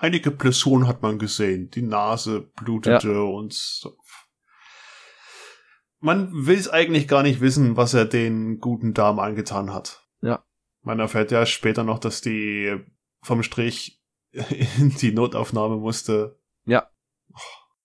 [0.00, 1.70] einige Blessuren hat man gesehen.
[1.70, 3.96] Die Nase blutete und so.
[6.00, 10.06] Man will es eigentlich gar nicht wissen, was er den guten Damen angetan hat.
[10.20, 10.44] Ja.
[10.82, 12.78] Man erfährt ja später noch, dass die
[13.20, 14.00] vom Strich
[14.78, 16.38] in die Notaufnahme musste.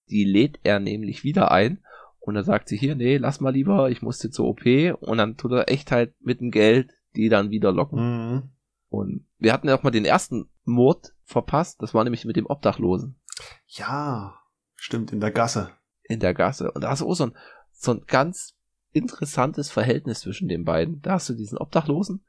[0.10, 1.84] Die lädt er nämlich wieder ein.
[2.20, 4.66] Und dann sagt sie hier, nee, lass mal lieber, ich musste zur OP.
[5.02, 8.00] Und dann tut er echt halt mit dem Geld die dann wieder locken.
[8.00, 8.50] Mhm.
[8.90, 11.82] Und wir hatten ja auch mal den ersten Mord verpasst.
[11.82, 13.20] Das war nämlich mit dem Obdachlosen
[13.68, 14.40] Ja,
[14.76, 15.72] stimmt, in der Gasse.
[16.04, 16.72] in der Gasse.
[16.72, 17.38] Und da hast du auch so ein,
[17.72, 18.56] so ein ganz
[18.92, 21.02] interessantes Verhältnis zwischen den beiden.
[21.02, 22.24] Da hast du diesen Obdachlosen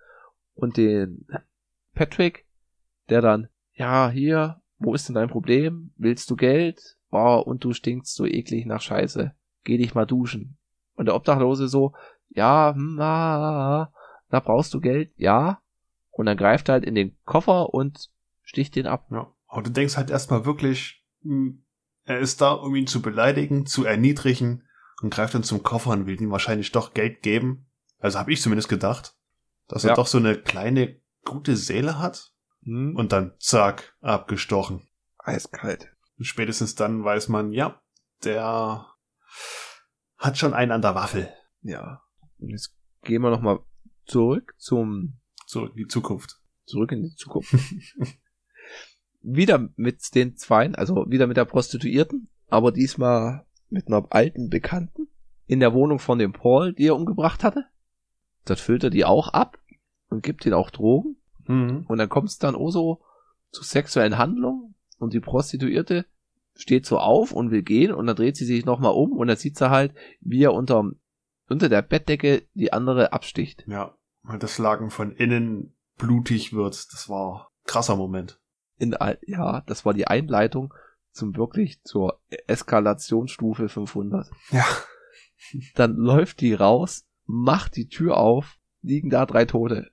[0.55, 1.27] und den
[1.95, 2.44] Patrick,
[3.09, 5.93] der dann, ja, hier, wo ist denn dein Problem?
[5.97, 6.97] Willst du Geld?
[7.11, 9.33] Oh, und du stinkst so eklig nach Scheiße.
[9.65, 10.59] Geh dich mal duschen.
[10.97, 11.95] Und der Obdachlose so,
[12.29, 13.93] ja, hm, ah,
[14.31, 15.61] da brauchst du Geld, ja.
[16.11, 18.11] Und dann greift er halt in den Koffer und
[18.43, 19.07] sticht den ab.
[19.11, 19.33] Ja.
[19.47, 21.65] Aber du denkst halt erstmal wirklich, hm,
[22.05, 24.65] er ist da, um ihn zu beleidigen, zu erniedrigen
[25.03, 27.67] und greift dann zum Koffer und will ihm wahrscheinlich doch Geld geben.
[27.99, 29.17] Also habe ich zumindest gedacht,
[29.69, 29.95] dass er Ja.
[29.97, 32.33] doch so eine kleine, gute Seele hat.
[32.65, 34.83] Hm, Und dann zack, abgestochen.
[35.19, 35.91] eiskalt.
[36.19, 37.81] Und spätestens dann weiß man, ja,
[38.25, 38.87] der
[40.19, 41.29] hat schon einen an der Waffel.
[41.63, 42.03] Ja.
[42.39, 43.61] Und jetzt gehen wir nochmal
[44.07, 46.41] zurück zum, So in die Zukunft.
[46.67, 47.55] zurück in die Zukunft.
[49.21, 55.09] wieder mit den Zweien, also wieder mit der Prostituierten, aber diesmal mit einer alten Bekannten
[55.47, 57.65] in der Wohnung von dem Paul, die er umgebracht hatte.
[58.45, 59.59] Dort füllt er die auch ab
[60.09, 61.17] und gibt ihnen auch Drogen.
[61.49, 61.85] Mhm.
[61.87, 63.01] Und dann kommt es dann auch so
[63.51, 66.07] zu sexuellen Handlungen und die Prostituierte
[66.55, 69.37] steht so auf und will gehen und dann dreht sie sich nochmal um und dann
[69.37, 70.91] sieht sie halt, wie er unter,
[71.49, 73.65] unter der Bettdecke die andere absticht.
[73.67, 76.93] Ja, weil das Lagen von innen blutig wird.
[76.93, 78.41] Das war ein krasser Moment.
[78.79, 80.75] In, ja, das war die Einleitung
[81.11, 84.31] zum wirklich zur Eskalationsstufe 500.
[84.51, 84.65] Ja.
[85.75, 89.91] Dann läuft die raus, macht die Tür auf, liegen da drei Tote.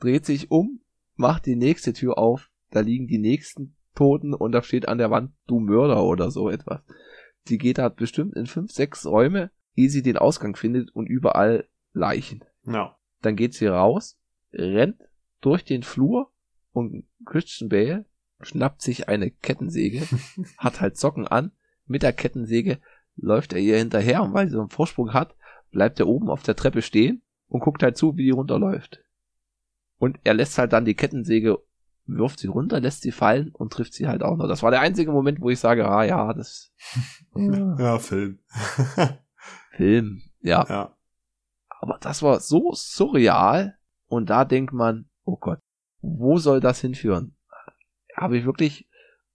[0.00, 0.80] Dreht sich um,
[1.16, 5.10] macht die nächste Tür auf, da liegen die nächsten Toten und da steht an der
[5.10, 6.80] Wand, du Mörder oder so etwas.
[7.48, 11.68] Die geht da bestimmt in fünf, sechs Räume, ehe sie den Ausgang findet und überall
[11.92, 12.44] Leichen.
[12.66, 12.96] Ja.
[13.22, 14.18] Dann geht sie raus,
[14.52, 15.00] rennt
[15.40, 16.30] durch den Flur
[16.72, 18.06] und Christian Bale
[18.40, 20.06] schnappt sich eine Kettensäge,
[20.58, 21.52] hat halt Socken an,
[21.86, 22.78] mit der Kettensäge
[23.16, 25.36] läuft er ihr hinterher und weil sie so einen Vorsprung hat,
[25.70, 29.03] bleibt er oben auf der Treppe stehen und guckt halt zu, wie die runterläuft.
[29.98, 31.58] Und er lässt halt dann die Kettensäge,
[32.06, 34.48] wirft sie runter, lässt sie fallen und trifft sie halt auch noch.
[34.48, 36.72] Das war der einzige Moment, wo ich sage, ah ja, das.
[37.36, 38.38] Ja, Film.
[39.76, 40.64] Film, ja.
[40.68, 40.96] ja.
[41.80, 43.76] Aber das war so surreal
[44.06, 45.58] und da denkt man, oh Gott,
[46.00, 47.36] wo soll das hinführen?
[48.16, 48.88] Habe ich wirklich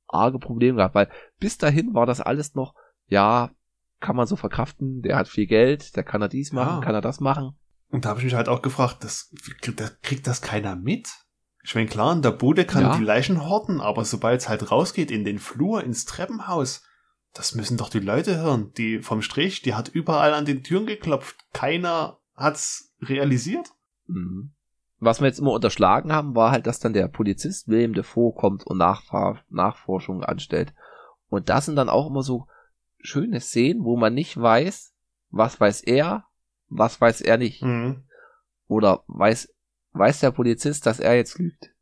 [0.08, 2.74] arge Probleme gehabt, weil bis dahin war das alles noch,
[3.08, 3.52] ja,
[4.00, 6.82] kann man so verkraften, der hat viel Geld, der kann er dies machen, Ja.
[6.82, 7.56] kann er das machen.
[7.92, 9.34] Und da habe ich mich halt auch gefragt, das,
[9.76, 11.10] das kriegt das keiner mit?
[11.64, 12.98] Ich meine, klar, in der Bude kann Ja.
[12.98, 16.84] die Leichen horten, aber sobald es halt rausgeht in den Flur, ins Treppenhaus,
[17.34, 18.72] das müssen doch die Leute hören.
[18.78, 21.36] Die vom Strich, die hat überall an den Türen geklopft.
[21.54, 23.70] Keiner hat's realisiert.
[24.08, 24.54] Mhm.
[25.00, 28.66] Was wir jetzt immer unterschlagen haben, war halt, dass dann der Polizist William Defoe kommt
[28.66, 30.74] und Nachfahr Nachforschungen anstellt.
[31.30, 32.48] Und das sind dann auch immer so
[33.00, 34.94] schöne Szenen, wo man nicht weiß,
[35.30, 36.26] was weiß er,
[36.70, 37.62] was weiß er nicht.
[37.62, 38.04] Mhm.
[38.68, 39.54] Oder weiß,
[39.94, 41.74] weiß der Polizist, dass er jetzt lügt.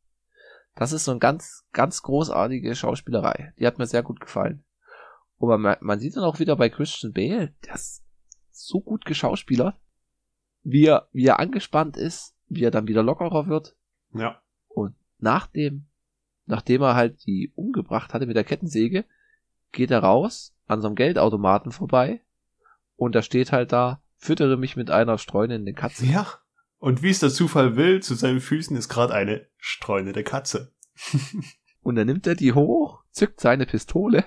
[0.76, 3.54] Das ist so ein ganz, ganz großartige Schauspielerei.
[3.60, 4.64] Die hat mir sehr gut gefallen.
[5.38, 8.04] Und man, man sieht dann auch wieder bei Christian Bale, der ist
[8.52, 9.76] so gut geschauspielert,
[10.64, 13.76] wie er, wie er angespannt ist, wie er dann wieder lockerer wird.
[14.14, 14.42] Ja.
[14.68, 15.88] Und nachdem,
[16.46, 19.06] nachdem er halt die umgebracht hatte mit der Kettensäge,
[19.72, 22.22] geht er raus an so einem Geldautomaten vorbei
[22.96, 26.06] und da steht halt da, füttere mich mit einer streunenden Katze.
[26.06, 26.28] Ja.
[26.80, 30.74] Und wie es der Zufall will, zu seinen Füßen ist gerade eine streunende Katze.
[31.82, 34.26] Und dann nimmt er die hoch, zückt seine Pistole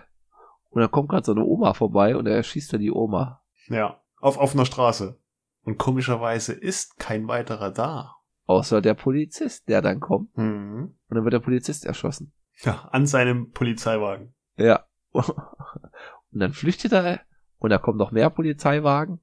[0.71, 3.43] und dann kommt gerade so eine Oma vorbei und er erschießt dann die Oma.
[3.67, 4.01] Ja.
[4.19, 5.21] Auf offener Straße.
[5.65, 8.15] Und komischerweise ist kein weiterer da.
[8.47, 10.97] Außer der Polizist, der dann kommt Mhm.
[11.09, 12.33] und dann wird der Polizist erschossen.
[12.63, 14.35] Ja, an seinem Polizeiwagen.
[14.57, 14.87] Ja.
[15.13, 17.21] Und dann flüchtet er
[17.59, 19.21] und da kommen noch mehr Polizeiwagen.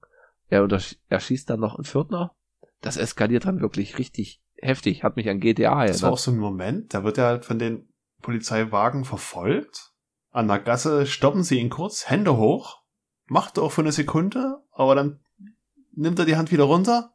[0.50, 2.36] Er untersch- erschießt dann noch einen Viertner.
[2.82, 5.04] Das eskaliert dann wirklich richtig heftig.
[5.04, 6.20] Hat mich an GTA Das war auch erinnert.
[6.20, 7.90] so ein Moment, da wird er halt von den
[8.22, 9.94] Polizeiwagen verfolgt.
[10.32, 12.84] An der Gasse stoppen sie ihn kurz, Hände hoch,
[13.26, 15.20] macht er auch für eine Sekunde, aber dann
[15.94, 17.14] nimmt er die Hand wieder runter,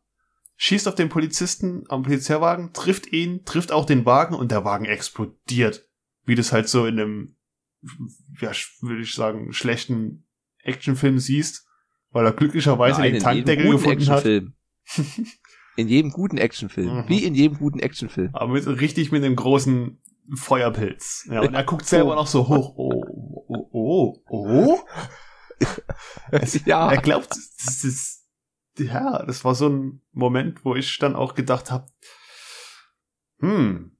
[0.56, 4.84] schießt auf den Polizisten am Polizeiwagen, trifft ihn, trifft auch den Wagen und der Wagen
[4.86, 5.88] explodiert.
[6.24, 7.36] Wie das halt so in einem,
[8.40, 10.24] ja, würde ich sagen, schlechten
[10.58, 11.66] Actionfilm siehst,
[12.12, 14.24] weil er glücklicherweise Nein, den in Tankdeckel jedem guten gefunden hat.
[14.24, 15.26] Actionfilm.
[15.76, 16.94] In jedem guten Actionfilm.
[16.94, 17.08] Mhm.
[17.08, 18.28] Wie in jedem guten Actionfilm.
[18.34, 19.98] Aber mit, richtig mit einem großen
[20.34, 21.26] Feuerpilz.
[21.30, 22.16] Ja, und er guckt selber Oh.
[22.16, 22.74] noch so hoch.
[22.76, 23.02] Oh,
[23.48, 24.78] oh, oh, oh.
[26.30, 26.92] Es, ja.
[26.92, 28.26] Er glaubt, das ist,
[28.78, 31.86] ja, das war so ein Moment, wo ich dann auch gedacht habe,
[33.38, 33.96] hm,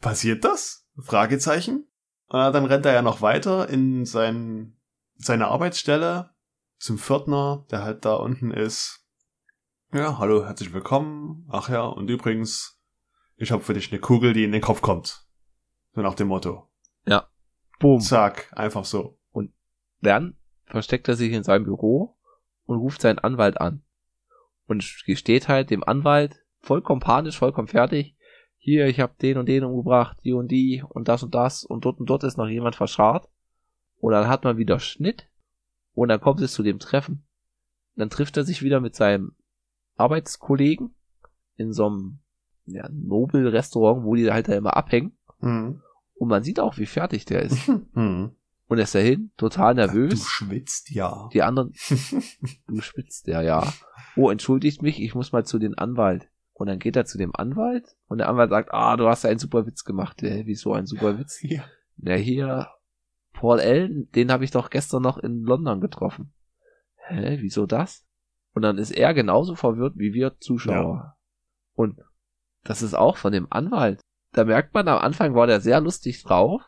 [0.00, 0.88] passiert das?
[0.98, 1.86] Fragezeichen.
[2.30, 4.76] Äh, dann rennt er ja noch weiter in sein,
[5.14, 6.30] seine Arbeitsstelle
[6.86, 9.04] zum Pförtner, der halt da unten ist.
[9.92, 11.44] Ja, hallo, herzlich willkommen.
[11.50, 12.80] Ach ja, und übrigens,
[13.36, 15.26] ich habe für dich eine Kugel, die in den Kopf kommt.
[15.94, 16.70] So nach dem Motto.
[17.80, 18.00] Boom.
[18.00, 19.18] Zack, einfach so.
[20.00, 22.16] Dann versteckt er sich in seinem Büro
[22.66, 23.82] und ruft seinen Anwalt an.
[24.68, 28.16] Und gesteht halt dem Anwalt vollkommen panisch, vollkommen fertig.
[28.58, 31.84] Hier, ich habe den und den umgebracht, die und die und das und das und
[31.84, 33.28] dort und dort ist noch jemand verscharrt.
[33.98, 35.28] Und dann hat man wieder Schnitt
[35.96, 37.24] und dann kommt es zu dem Treffen.
[37.96, 39.32] Dann trifft er sich wieder mit seinem
[39.96, 40.94] Arbeitskollegen
[41.56, 42.18] in so einem
[42.66, 45.16] ja, Nobel-Restaurant, wo die halt da immer abhängen.
[45.40, 45.80] Mhm.
[46.14, 47.68] Und man sieht auch, wie fertig der ist.
[47.94, 48.32] Mhm.
[48.68, 50.10] Und er ist dahin, total nervös.
[50.10, 51.30] Du schwitzt, ja.
[51.32, 51.72] Die anderen,
[52.66, 53.72] du spitzt ja, ja.
[54.16, 56.28] Oh, entschuldigt mich, ich muss mal zu den Anwalt.
[56.52, 59.38] Und dann geht er zu dem Anwalt und der Anwalt sagt, ah, du hast einen
[59.38, 60.20] super Witz gemacht.
[60.20, 61.38] Hä, wieso ein super Witz?
[61.42, 61.64] ja.
[61.96, 62.68] Na hier,
[63.36, 66.32] Paul Allen, den habe ich doch gestern noch in London getroffen.
[66.96, 68.06] Hä, wieso das?
[68.54, 71.16] Und dann ist er genauso verwirrt wie wir Zuschauer.
[71.74, 72.00] Und
[72.64, 74.00] das ist auch von dem Anwalt.
[74.32, 76.62] Da merkt man, am Anfang war der sehr lustig drauf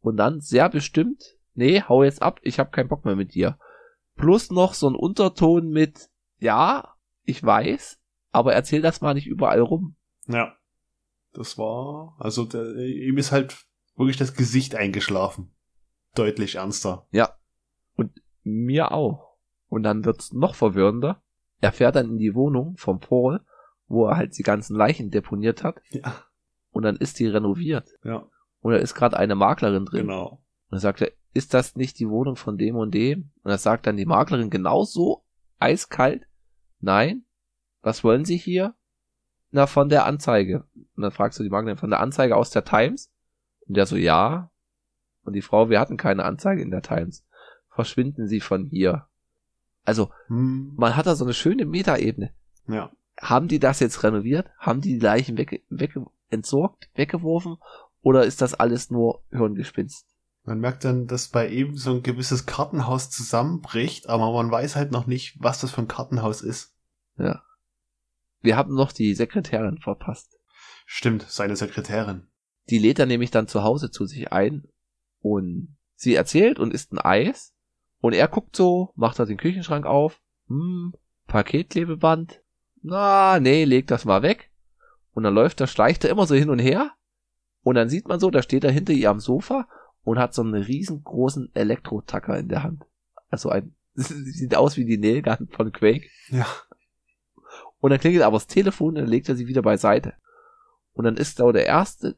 [0.00, 3.58] und dann sehr bestimmt, nee, hau jetzt ab, ich hab keinen Bock mehr mit dir.
[4.14, 6.94] Plus noch so ein Unterton mit, ja,
[7.24, 7.98] ich weiß,
[8.30, 9.96] aber erzähl das mal nicht überall rum.
[10.26, 10.54] Ja.
[11.32, 13.64] Das war, also der, ihm ist halt
[13.96, 15.54] wirklich das Gesicht eingeschlafen.
[16.14, 17.06] Deutlich ernster.
[17.10, 17.34] Ja.
[17.96, 19.36] Und mir auch.
[19.68, 21.22] Und dann wird's noch verwirrender.
[21.60, 23.40] Er fährt dann in die Wohnung vom Paul,
[23.86, 25.80] wo er halt die ganzen Leichen deponiert hat.
[25.90, 26.24] Ja.
[26.70, 27.88] Und dann ist die renoviert.
[28.04, 28.26] Ja,
[28.60, 30.02] Und da ist gerade eine Maklerin drin.
[30.06, 30.28] genau.
[30.28, 33.30] Und dann sagt er, ist das nicht die Wohnung von dem und dem?
[33.42, 35.24] Und dann sagt dann die Maklerin genauso
[35.58, 36.26] eiskalt,
[36.80, 37.24] nein,
[37.82, 38.74] was wollen Sie hier?
[39.50, 40.64] Na, von der Anzeige.
[40.96, 43.10] Und dann fragst du die Maklerin, von der Anzeige aus der Times?
[43.66, 44.50] Und der so, ja.
[45.24, 47.24] Und die Frau, wir hatten keine Anzeige in der Times.
[47.70, 49.06] Verschwinden Sie von hier.
[49.84, 50.72] Also, Hm.
[50.76, 52.32] man hat da so eine schöne Metaebene.
[52.68, 52.90] Ja.
[53.20, 54.48] Haben die das jetzt renoviert?
[54.58, 57.56] Haben die die Leichen wegge wegge entsorgt, weggeworfen?
[58.00, 60.06] Oder ist das alles nur Hirngespinst?
[60.44, 64.90] Man merkt dann, dass bei ihm so ein gewisses Kartenhaus zusammenbricht, aber man weiß halt
[64.90, 66.74] noch nicht, was das für ein Kartenhaus ist.
[68.40, 70.36] Wir haben noch die Sekretärin verpasst.
[70.84, 72.26] Stimmt, seine Sekretärin.
[72.70, 74.64] Die lädt er nämlich dann zu Hause zu sich ein
[75.22, 77.54] und sie erzählt und isst ein Eis
[78.00, 80.92] und er guckt so, macht da den Küchenschrank auf, hm,
[81.26, 82.42] Paketklebeband,
[82.82, 84.50] na, nee, leg das mal weg.
[85.12, 86.92] Und dann läuft er, schleicht er immer so hin und her
[87.62, 89.68] und dann sieht man so, da steht er hinter ihr am Sofa
[90.02, 92.84] und hat so einen riesengroßen Elektrotacker in der Hand.
[93.30, 96.08] Also ein, sieht aus wie die Nailgun von Quake.
[96.28, 96.46] Ja.
[97.78, 100.14] Und dann klingelt aber das Telefon und dann legt er sie wieder beiseite.
[100.92, 102.16] Und dann ist da der erste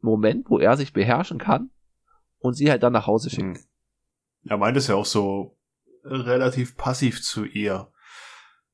[0.00, 1.70] Moment, wo er sich beherrschen kann
[2.38, 3.58] und sie halt dann nach Hause schickt.
[3.58, 3.64] Hm.
[4.48, 5.56] Er meint es ja auch so
[6.04, 7.90] relativ passiv zu ihr.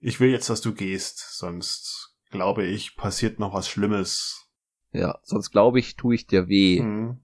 [0.00, 4.48] Ich will jetzt, dass du gehst, sonst glaube ich, passiert noch was Schlimmes.
[4.92, 6.80] Ja, sonst glaube ich, tue ich dir weh.
[6.80, 7.20] Hm.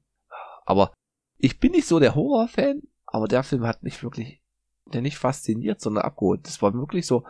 [0.64, 0.92] Aber
[1.38, 4.42] ich bin nicht so der Horrorfan, aber der Film hat mich wirklich,
[4.86, 6.46] der nicht fasziniert, sondern abgeholt.
[6.46, 7.24] Das war wirklich so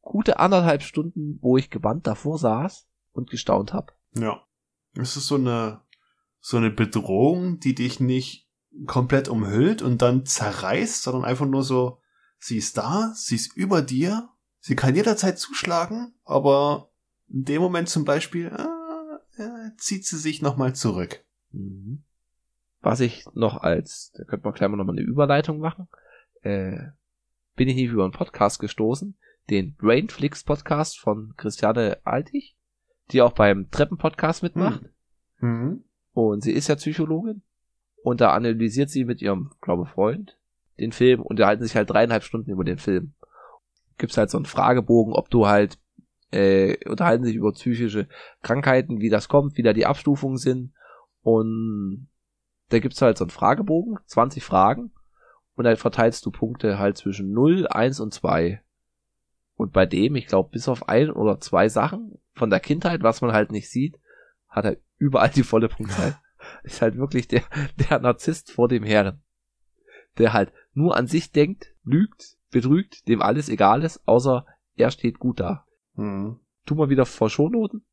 [0.00, 3.92] gute anderthalb Stunden, wo ich gebannt davor saß und gestaunt habe.
[4.14, 4.42] Ja.
[4.96, 5.80] Es ist so eine,
[6.46, 8.50] so eine Bedrohung, die dich nicht
[8.84, 12.02] komplett umhüllt und dann zerreißt, sondern einfach nur so,
[12.38, 14.28] sie ist da, sie ist über dir,
[14.60, 16.90] sie kann jederzeit zuschlagen, aber
[17.28, 21.24] in dem Moment zum Beispiel äh, äh, zieht sie sich nochmal zurück.
[21.52, 22.04] Mhm.
[22.82, 25.88] Was ich noch als, da könnte man gleich mal nochmal eine Überleitung machen,
[26.42, 26.76] äh,
[27.56, 29.16] bin ich nicht über einen Podcast gestoßen,
[29.48, 32.54] den Brainflix Podcast von Christiane Altig,
[33.12, 34.82] die auch beim Treppen-Podcast mitmacht.
[35.38, 35.84] Mhm.
[36.14, 37.42] Und sie ist ja Psychologin.
[38.02, 40.38] Und da analysiert sie mit ihrem, glaube Freund
[40.78, 43.14] den Film und unterhalten sich halt dreieinhalb Stunden über den Film.
[43.98, 45.78] Gibt's halt so einen Fragebogen, ob du halt,
[46.32, 48.08] äh, unterhalten sich über psychische
[48.42, 50.72] Krankheiten, wie das kommt, wie da die Abstufungen sind.
[51.22, 52.08] Und
[52.70, 54.90] da gibt's halt so einen Fragebogen, 20 Fragen.
[55.54, 58.60] Und dann verteilst du Punkte halt zwischen 0, 1 und 2.
[59.56, 63.20] Und bei dem, ich glaube, bis auf ein oder zwei Sachen von der Kindheit, was
[63.20, 64.00] man halt nicht sieht,
[64.54, 66.16] hat er überall die volle Punktzahl.
[66.62, 67.42] Ist halt wirklich der,
[67.88, 69.22] der Narzisst vor dem Herren.
[70.18, 74.46] Der halt nur an sich denkt, lügt, betrügt, dem alles egal ist, außer
[74.76, 75.66] er steht gut da.
[75.94, 76.40] Mhm.
[76.66, 77.84] Tu mal wieder vor Shownoten.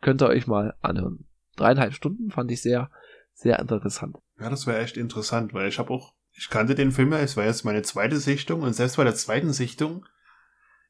[0.00, 1.26] Könnt ihr euch mal anhören.
[1.56, 2.90] Dreieinhalb Stunden fand ich sehr,
[3.32, 4.16] sehr interessant.
[4.38, 7.36] Ja, das wäre echt interessant, weil ich habe auch, ich kannte den Film ja, es
[7.36, 10.06] war jetzt meine zweite Sichtung und selbst bei der zweiten Sichtung,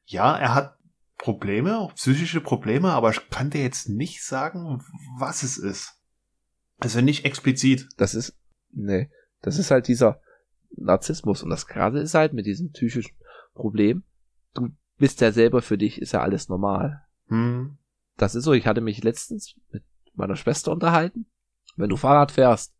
[0.05, 0.77] ja, er hat
[1.21, 4.83] Probleme, auch psychische Probleme, aber ich kann dir jetzt nicht sagen,
[5.19, 6.01] was es ist.
[6.79, 7.87] Also nicht explizit.
[7.97, 8.35] Das ist,
[8.71, 9.11] nee,
[9.41, 10.19] das ist halt dieser
[10.75, 11.43] Narzissmus.
[11.43, 13.15] Und das gerade ist halt mit diesem psychischen
[13.53, 14.03] Problem.
[14.55, 17.03] Du bist ja selber für dich, ist ja alles normal.
[17.27, 17.77] Hm.
[18.17, 19.83] Das ist so, ich hatte mich letztens mit
[20.15, 21.27] meiner Schwester unterhalten.
[21.75, 22.73] Wenn du Fahrrad fährst,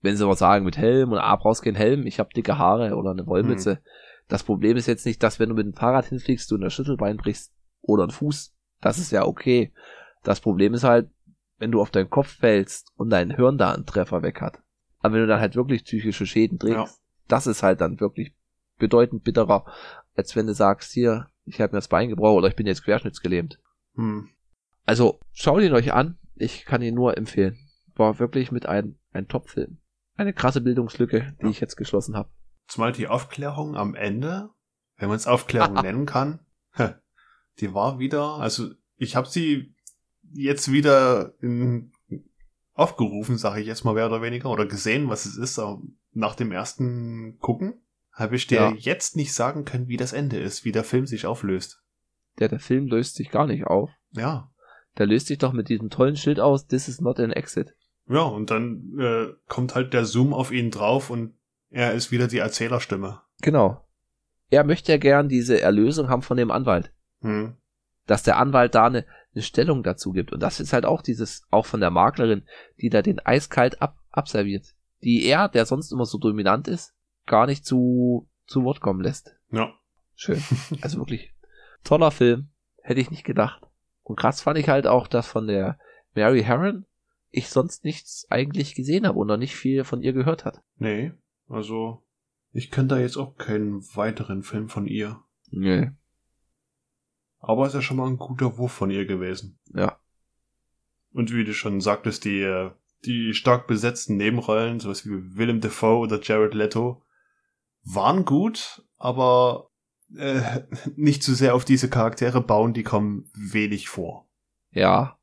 [0.00, 2.94] wenn sie aber sagen, mit Helm und A brauchst keinen Helm, ich habe dicke Haare
[2.94, 3.82] oder eine Wollmütze.
[4.28, 7.16] Das Problem ist jetzt nicht, dass wenn du mit dem Fahrrad hinfliegst, du ein Schüttelbein
[7.16, 7.52] brichst
[7.86, 8.54] oder einen Fuß.
[8.80, 9.72] Das ist ja okay.
[10.22, 11.10] Das Problem ist halt,
[11.58, 14.60] wenn du auf deinen Kopf fällst und dein Hirn da einen Treffer weg hat.
[15.00, 16.88] Aber wenn du dann halt wirklich psychische Schäden trägst, Ja.
[17.28, 18.34] das ist halt dann wirklich
[18.78, 19.64] bedeutend bitterer,
[20.16, 22.84] als wenn du sagst, hier, ich habe mir das Bein gebrochen oder ich bin jetzt
[22.84, 23.60] querschnittsgelähmt.
[23.94, 24.30] Hm.
[24.86, 26.18] Also schaut ihn euch an.
[26.34, 27.56] Ich kann ihn nur empfehlen.
[27.94, 29.78] War wirklich mit ein, ein Top-Film.
[30.16, 31.50] Eine krasse Bildungslücke, die Ja.
[31.50, 32.30] ich jetzt geschlossen habe.
[32.66, 34.50] Zumal die Aufklärung am Ende,
[34.96, 36.40] wenn man es Aufklärung nennen kann,
[37.60, 39.74] die war wieder, also ich habe sie
[40.32, 41.92] jetzt wieder in,
[42.74, 45.80] aufgerufen, sage ich jetzt mal mehr oder weniger, oder gesehen, was es ist, aber
[46.12, 47.74] nach dem ersten Gucken
[48.12, 48.72] habe ich dir Ja.
[48.76, 51.82] jetzt nicht sagen können, wie das Ende ist, wie der Film sich auflöst.
[52.38, 53.90] Der, der Film löst sich gar nicht auf.
[54.12, 54.50] Ja.
[54.98, 57.74] Der löst sich doch mit diesem tollen Schild aus, this is not an exit.
[58.08, 61.34] Ja, und dann äh, kommt halt der Zoom auf ihn drauf und
[61.70, 63.20] er ist wieder die Erzählerstimme.
[63.40, 63.84] Genau.
[64.50, 66.92] Er möchte ja gern diese Erlösung haben von dem Anwalt.
[67.24, 67.56] Hm.
[68.06, 70.32] Dass der Anwalt da eine, eine Stellung dazu gibt.
[70.32, 72.44] Und das ist halt auch dieses, auch von der Maklerin,
[72.80, 74.74] die da den eiskalt ab, abserviert.
[75.02, 76.94] Die er, der sonst immer so dominant ist,
[77.26, 79.34] gar nicht zu, zu Wort kommen lässt.
[79.50, 79.72] Ja.
[80.14, 80.42] Schön.
[80.82, 81.32] Also wirklich
[81.82, 82.48] toller Film.
[82.82, 83.66] Hätte ich nicht gedacht.
[84.02, 85.78] Und krass fand ich halt auch, dass von der
[86.14, 86.84] Mary Herron
[87.30, 90.62] ich sonst nichts eigentlich gesehen habe und noch nicht viel von ihr gehört hat.
[90.76, 91.12] Nee,
[91.48, 92.04] also
[92.52, 95.20] ich kenne da jetzt auch keinen weiteren Film von ihr.
[95.50, 95.90] Nee.
[97.46, 99.58] Aber ist ja schon mal ein guter Wurf von ihr gewesen.
[99.74, 99.98] Ja.
[101.12, 102.70] Und wie du schon sagtest, die, äh,
[103.04, 107.02] die stark besetzten Nebenrollen, sowas wie Willem Dafoe oder Jared Leto,
[107.84, 109.70] waren gut, aber
[110.16, 110.62] äh,
[110.96, 114.26] nicht zu sehr auf diese Charaktere bauen, die kommen wenig vor.
[114.70, 115.18] Ja.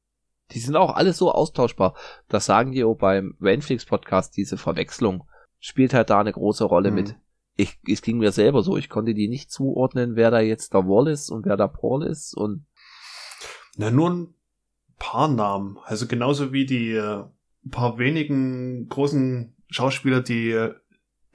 [0.52, 1.96] Die sind auch alle so austauschbar.
[2.28, 5.24] Das sagen die auch beim Rainflix Podcast, diese Verwechslung
[5.60, 6.96] spielt halt da eine große Rolle mhm.
[6.96, 7.16] mit.
[7.62, 10.88] Ich, es ging mir selber so, ich konnte die nicht zuordnen, wer da jetzt der
[10.88, 12.66] Wall ist und wer da Paul ist und.
[13.78, 14.34] Na, nur ein
[14.98, 15.78] paar Namen.
[15.84, 17.24] Also genauso wie die äh,
[17.70, 20.74] paar wenigen großen Schauspieler, die äh,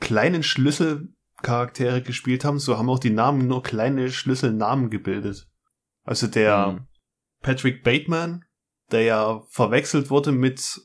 [0.01, 5.49] kleinen Schlüsselcharaktere gespielt haben, so haben auch die Namen nur kleine Schlüsselnamen gebildet.
[6.03, 6.87] Also der mhm.
[7.41, 8.45] Patrick Bateman,
[8.91, 10.81] der ja verwechselt wurde mit,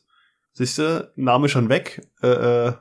[0.53, 2.73] siehste, Name schon weg, äh, äh,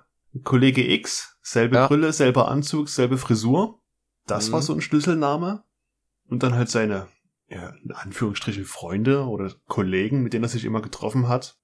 [0.44, 1.86] Kollege X, selbe ja.
[1.88, 3.80] Brille, selber Anzug, selbe Frisur.
[4.26, 4.52] Das mhm.
[4.52, 5.64] war so ein Schlüsselname.
[6.28, 7.08] Und dann halt seine,
[7.48, 11.58] ja, in Anführungsstrichen Freunde oder Kollegen, mit denen er sich immer getroffen hat.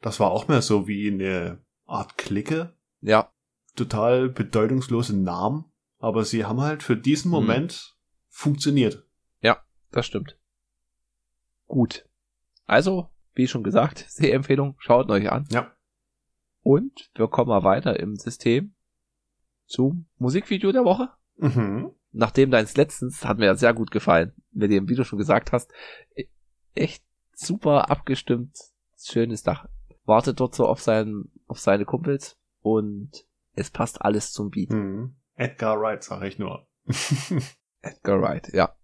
[0.00, 2.76] Das war auch mehr so wie eine Art Clique.
[3.00, 3.32] Ja.
[3.74, 5.64] Total bedeutungslose Namen.
[5.98, 7.34] Aber sie haben halt für diesen mhm.
[7.34, 8.26] Moment mhm.
[8.28, 9.04] funktioniert.
[9.40, 10.38] Ja, das stimmt.
[11.66, 12.08] Gut.
[12.66, 15.48] Also, wie schon gesagt, Sehempfehlung, schaut euch an.
[15.50, 15.72] Ja.
[16.62, 18.74] Und wir kommen mal weiter im System
[19.66, 21.10] zum Musikvideo der Woche.
[21.36, 21.90] Mhm.
[22.12, 25.52] Nachdem deins letztens hat mir ja sehr gut gefallen, mit dem, wie du schon gesagt
[25.52, 25.70] hast,
[26.14, 26.26] e-,
[26.74, 27.02] echt
[27.32, 28.56] super abgestimmt,
[28.96, 29.66] schönes Dach.
[30.04, 33.10] Wartet dort so auf seinen, auf seine Kumpels und
[33.54, 34.70] es passt alles zum Beat.
[34.70, 35.16] Mhm.
[35.36, 36.66] Edgar Wright, sag ich nur.
[37.80, 38.74] Edgar Wright, ja.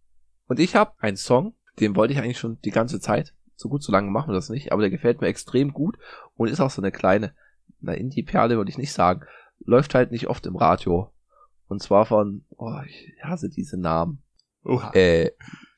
[0.47, 3.35] Und ich habe einen Song, den wollte ich eigentlich schon die ganze Zeit.
[3.55, 5.99] So gut, so lange machen wir das nicht, aber der gefällt mir extrem gut
[6.35, 7.35] und ist auch so eine kleine
[7.81, 9.27] na, Indie-Perle würde ich nicht sagen,
[9.61, 11.13] läuft halt nicht oft im Radio.
[11.69, 14.23] Und zwar von, oh, ich hasse diese Namen.
[14.65, 14.93] Oha.
[14.93, 15.31] Äh,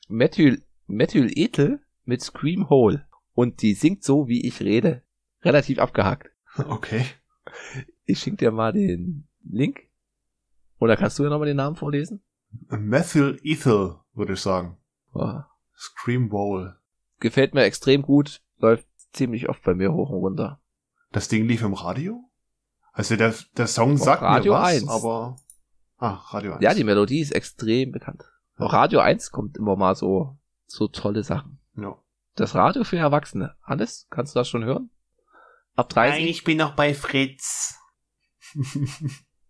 [0.07, 0.57] Matthew,
[0.87, 3.05] Matthew Ethel mit Scream Hole.
[3.33, 5.03] Und die singt so, wie ich rede.
[5.43, 6.29] Relativ abgehackt.
[6.57, 7.05] Okay.
[8.05, 9.89] Ich schicke dir mal den Link.
[10.79, 12.21] Oder kannst du ja nochmal den Namen vorlesen?
[12.69, 14.77] Matthew Ethel, würde ich sagen.
[15.13, 15.39] Oh.
[15.75, 16.75] Scream Bowl.
[17.19, 18.41] Gefällt mir extrem gut.
[18.57, 20.61] Läuft ziemlich oft bei mir hoch und runter.
[21.11, 22.29] Das Ding lief im Radio?
[22.93, 24.87] Also der, der Song sagt Radio mir was, 1.
[24.87, 25.35] aber...
[25.97, 26.61] Ah, Radio 1.
[26.61, 28.23] Ja, die Melodie ist extrem bekannt.
[28.57, 31.59] Auch Radio 1 kommt immer mal so, so tolle Sachen.
[31.75, 31.97] Ja.
[32.35, 33.55] Das Radio für Erwachsene.
[33.63, 34.91] Hannes, kannst du das schon hören?
[35.75, 36.19] Ab 30?
[36.19, 37.79] Nein, ich bin noch bei Fritz.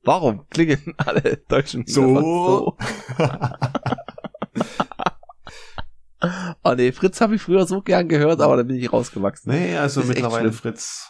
[0.04, 2.20] Warum klingen alle Deutschen so?
[2.20, 2.78] so?
[6.64, 9.52] oh nee, Fritz habe ich früher so gern gehört, aber dann bin ich rausgewachsen.
[9.52, 11.10] Nee, also mittlerweile Fritz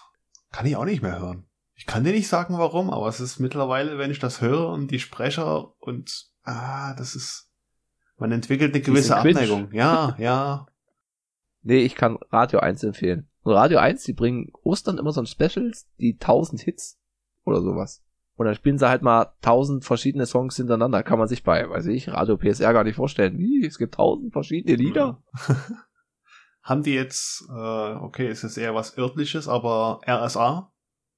[0.52, 1.48] kann ich auch nicht mehr hören.
[1.84, 4.90] Ich kann dir nicht sagen, warum, aber es ist mittlerweile, wenn ich das höre und
[4.90, 7.52] die Sprecher und ah, das ist,
[8.18, 9.70] man entwickelt eine gewisse Abneigung.
[9.74, 10.66] Ja, ja.
[11.62, 13.28] Nee, ich kann Radio 1 empfehlen.
[13.42, 17.02] Und Radio 1, die bringen Ostern immer so ein Specials, die 1000 Hits
[17.44, 18.02] oder sowas.
[18.38, 21.04] Und dann spielen sie halt mal 1000 verschiedene Songs hintereinander.
[21.04, 23.38] Kann man sich bei, weiß ich, Radio PSR gar nicht vorstellen.
[23.38, 25.22] Wie, es gibt 1000 verschiedene Lieder?
[25.50, 25.56] Ja.
[26.64, 30.73] haben die jetzt, äh, okay, es ist eher was örtliches, aber RSA,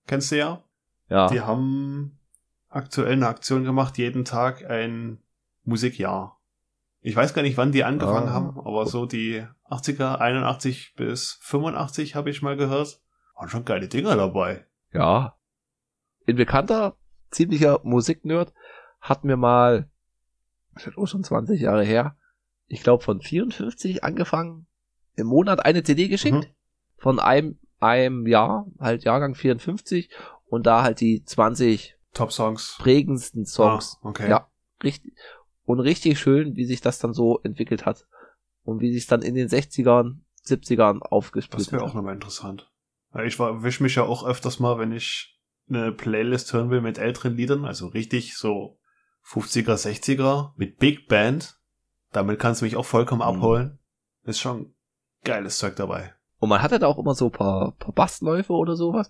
[0.08, 0.64] kennst du ja?
[1.10, 1.28] Ja.
[1.28, 2.20] Die haben
[2.70, 5.20] aktuell eine Aktion gemacht, jeden Tag ein
[5.64, 6.40] Musikjahr.
[7.02, 8.34] Ich weiß gar nicht, wann die angefangen ah.
[8.34, 13.02] haben, aber so die 80er, 81 bis 85 habe ich mal gehört.
[13.36, 14.66] Waren schon geile Dinger dabei.
[14.92, 15.38] Ja.
[16.28, 16.96] Ein bekannter,
[17.30, 18.54] ziemlicher Musiknerd
[19.00, 19.90] hat mir mal,
[20.74, 22.18] das ist auch schon 20 Jahre her,
[22.68, 24.66] ich glaube von 54 angefangen,
[25.16, 26.36] im Monat eine CD geschickt.
[26.36, 26.56] Mhm.
[26.98, 30.10] Von einem, einem Jahr, halt Jahrgang 54.
[30.48, 32.78] Und da halt die 20 Top-Songs.
[32.80, 33.98] Prägendsten Songs.
[34.02, 34.30] Ah, okay.
[34.30, 34.50] Ja,
[34.84, 35.14] richtig.
[35.66, 38.08] Und richtig schön, wie sich das dann so entwickelt hat.
[38.64, 41.74] Und wie sich dann in den 60ern, 70ern aufgesplittet hat.
[41.74, 42.72] Das wäre auch nochmal interessant.
[43.26, 47.36] Ich wisch mich ja auch öfters mal, wenn ich eine Playlist hören will mit älteren
[47.36, 48.78] Liedern, also richtig so
[49.26, 51.60] 50er, 60er mit Big Band.
[52.12, 53.38] Damit kannst du mich auch vollkommen mhm.
[53.38, 53.80] abholen.
[54.24, 54.74] Ist schon
[55.24, 56.15] geiles Zeug dabei.
[56.40, 59.10] Und man hatte da auch immer so paar, paar Bassläufe oder sowas,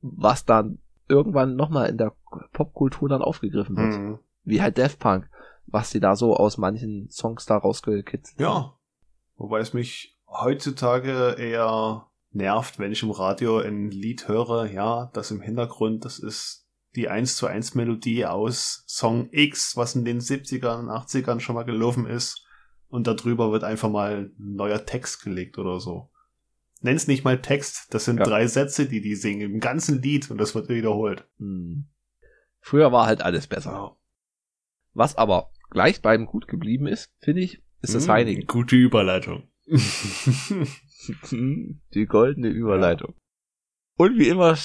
[0.00, 2.12] was dann irgendwann nochmal in der
[2.52, 3.98] Popkultur dann aufgegriffen wird.
[3.98, 4.18] Mhm.
[4.44, 5.28] Wie halt Death Punk,
[5.66, 8.54] was die da so aus manchen Songs da rausgekitzelt Ja.
[8.54, 8.72] Haben.
[9.36, 15.30] Wobei es mich heutzutage eher nervt, wenn ich im Radio ein Lied höre, ja, das
[15.30, 20.20] im Hintergrund, das ist die 1 zu 1 Melodie aus Song X, was in den
[20.20, 22.44] 70ern, 80ern schon mal gelaufen ist
[22.88, 26.10] und darüber wird einfach mal ein neuer Text gelegt oder so.
[26.80, 28.24] Nenn's nicht mal Text, das sind ja.
[28.24, 31.26] drei Sätze, die die singen im ganzen Lied und das wird wiederholt.
[31.38, 31.86] Hm.
[32.60, 33.72] Früher war halt alles besser.
[33.72, 33.96] Ja.
[34.92, 38.46] Was aber gleich beim gut geblieben ist, finde ich, ist das hm, Heineken.
[38.46, 39.48] Gute Überleitung.
[41.30, 43.14] die goldene Überleitung.
[43.14, 43.22] Ja.
[43.96, 44.56] Und wie immer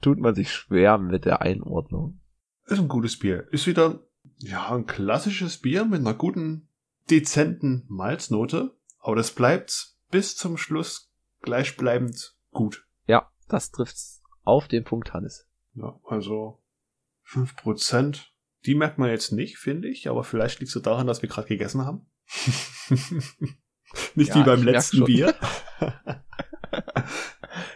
[0.00, 2.20] tut man sich schwer mit der Einordnung.
[2.66, 3.46] Ist ein gutes Bier.
[3.50, 4.06] Ist wieder
[4.38, 6.68] Ja, ein klassisches Bier mit einer guten,
[7.10, 8.76] dezenten Malznote.
[8.98, 11.13] Aber das bleibt bis zum Schluss
[11.44, 12.86] gleichbleibend gut.
[13.06, 15.48] Ja, das trifft's auf den Punkt, Hannes.
[15.74, 16.62] Ja, also
[17.22, 18.32] fünf Prozent.
[18.66, 21.48] Die merkt man jetzt nicht, finde ich, aber vielleicht liegt es daran, dass wir gerade
[21.48, 22.06] gegessen haben.
[24.14, 25.04] nicht Ja, wie beim letzten.
[25.04, 25.34] Bier.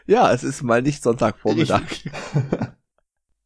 [0.07, 1.83] Ja, es ist mal nicht Sonntagvormittag.
[1.91, 2.11] Ich-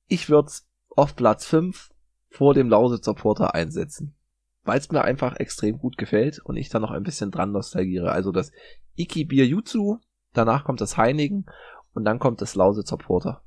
[0.07, 0.53] Ich würde
[0.91, 1.91] auf Platz 5
[2.29, 4.15] vor dem Lausitzer Porter einsetzen.
[4.63, 8.13] Weil es mir einfach extrem gut gefällt und ich da noch ein bisschen dran nostalgiere.
[8.13, 8.53] Also das
[8.95, 9.99] Iki Bier Jutsu,
[10.33, 11.47] danach kommt das Heinigen
[11.95, 13.43] und dann kommt das Lausitzer Porter.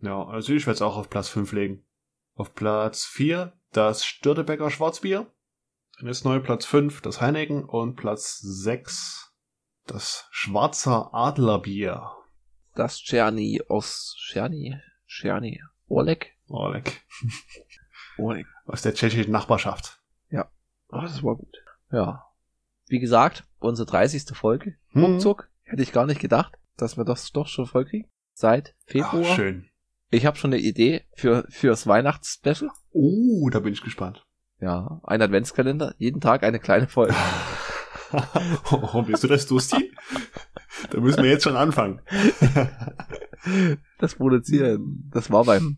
[0.00, 1.84] Ja, also ich werde es auch auf Platz 5 legen.
[2.34, 5.26] Auf Platz 4 das Störtebecker Schwarzbier.
[5.98, 9.34] Dann ist neu Platz 5 das Heineken und Platz 6
[9.86, 12.12] das Schwarzer Adlerbier.
[12.74, 16.36] Das Czerny aus Czerny, Czerny, Oleg?
[16.48, 17.04] Oh, leck.
[18.18, 18.46] Oleg.
[18.66, 19.98] Aus der tschechischen Nachbarschaft.
[20.90, 21.56] Oh, das war gut.
[21.90, 22.26] Ja.
[22.86, 24.36] Wie gesagt, unsere 30.
[24.36, 24.76] Folge.
[24.92, 25.04] Hm.
[25.04, 25.47] Ruckzuck.
[25.68, 28.08] Hätte ich gar nicht gedacht, dass wir das doch schon voll kriegen.
[28.32, 29.22] Seit Februar.
[29.26, 29.66] Ach, schön.
[30.10, 32.70] Ich habe schon eine Idee für fürs Weihnachtsspecial.
[32.92, 34.24] Oh, da bin ich gespannt.
[34.60, 37.14] Ja, ein Adventskalender, jeden Tag eine kleine Folge.
[38.72, 39.94] oh, willst du das durchziehen?
[40.90, 42.00] da müssen wir jetzt schon anfangen.
[43.98, 45.76] Das Produzieren, das war beim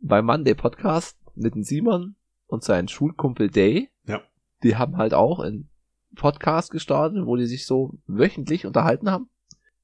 [0.00, 2.16] beim Monday Podcast mit dem Simon
[2.46, 3.90] und seinem Schulkumpel Day.
[4.04, 4.20] Ja.
[4.64, 5.70] Die haben halt auch einen
[6.14, 9.28] Podcast gestartet, wo die sich so wöchentlich unterhalten haben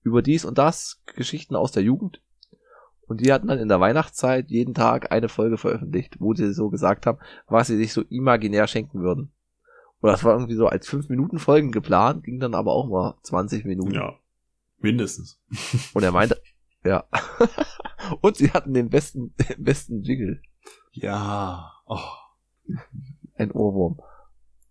[0.03, 2.23] über dies und das, Geschichten aus der Jugend.
[3.07, 6.69] Und die hatten dann in der Weihnachtszeit jeden Tag eine Folge veröffentlicht, wo sie so
[6.69, 9.33] gesagt haben, was sie sich so imaginär schenken würden.
[10.01, 13.95] Und das war irgendwie so als 5-Minuten-Folgen geplant, ging dann aber auch mal 20 Minuten.
[13.95, 14.15] ja,
[14.79, 15.41] mindestens.
[15.95, 16.41] Und er meinte,
[16.85, 17.05] ja.
[18.21, 20.41] und sie hatten den besten, den besten Jingle.
[20.93, 21.73] Ja.
[21.87, 21.99] Oh.
[23.35, 24.01] Ein Ohrwurm.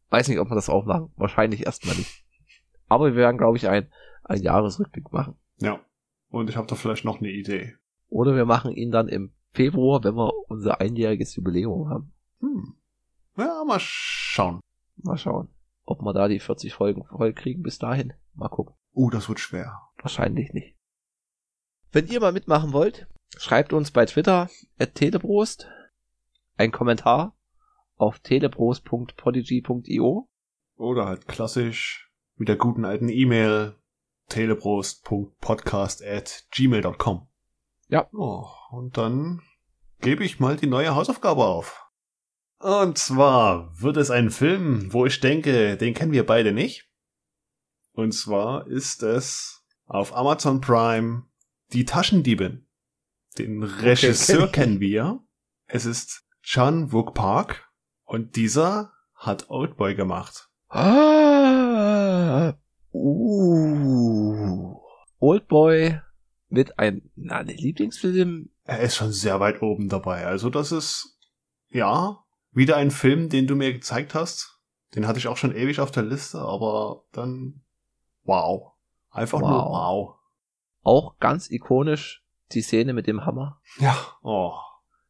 [0.10, 1.12] Weiß nicht, ob wir das auch machen.
[1.16, 2.24] Wahrscheinlich erstmal nicht.
[2.88, 3.91] Aber wir werden, glaube ich, ein,
[4.24, 5.36] ein Jahresrückblick machen.
[5.58, 5.80] Ja.
[6.30, 7.76] Und ich habe da vielleicht noch eine Idee.
[8.10, 12.14] Oder wir machen ihn dann im Februar, wenn wir unser einjähriges Jubiläum haben.
[12.39, 12.76] Hm.
[13.38, 14.62] Ja, mal schauen.
[14.97, 15.49] Mal schauen,
[15.84, 18.14] ob wir da die 40 Folgen voll kriegen bis dahin.
[18.34, 18.76] Mal gucken.
[18.93, 19.80] Oh, das wird schwer.
[20.01, 20.76] Wahrscheinlich nicht.
[21.91, 24.49] Wenn ihr mal mitmachen wollt, schreibt uns bei Twitter
[24.80, 25.68] at teleprost
[26.58, 27.36] ein Kommentar
[27.97, 30.29] auf teleprost.podigy.io.
[30.77, 33.75] Oder halt klassisch mit der guten alten E-Mail
[34.29, 37.27] teleprost.podcast at gmail.com.
[37.89, 38.07] Ja.
[38.13, 39.41] Oh, und dann
[40.01, 41.85] gebe ich mal die neue Hausaufgabe auf.
[42.59, 46.89] Und zwar wird es ein Film, wo ich denke, den kennen wir beide nicht.
[47.93, 51.23] Und zwar ist es auf Amazon Prime
[51.73, 52.65] Die Taschendiebin.
[53.37, 55.19] Den Regisseur kenn kennen wir.
[55.67, 57.66] Es ist Chan Wook Park
[58.08, 60.49] und dieser hat Oldboy gemacht.
[60.70, 62.53] Ah,
[62.93, 64.80] uh,
[65.20, 65.99] Oldboy
[66.49, 68.49] mit ein, na, Lieblingsfilm.
[68.64, 70.26] Er ist schon sehr weit oben dabei.
[70.26, 71.20] Also das ist,
[71.70, 74.60] ja, wieder ein Film, den du mir gezeigt hast.
[74.95, 77.62] Den hatte ich auch schon ewig auf der Liste, aber dann,
[78.24, 78.72] wow.
[79.12, 79.70] Einfach nur Wow.
[79.70, 80.16] wow.
[80.84, 83.60] Auch ganz ikonisch die Szene mit dem Hammer.
[83.80, 84.53] Ja, oh,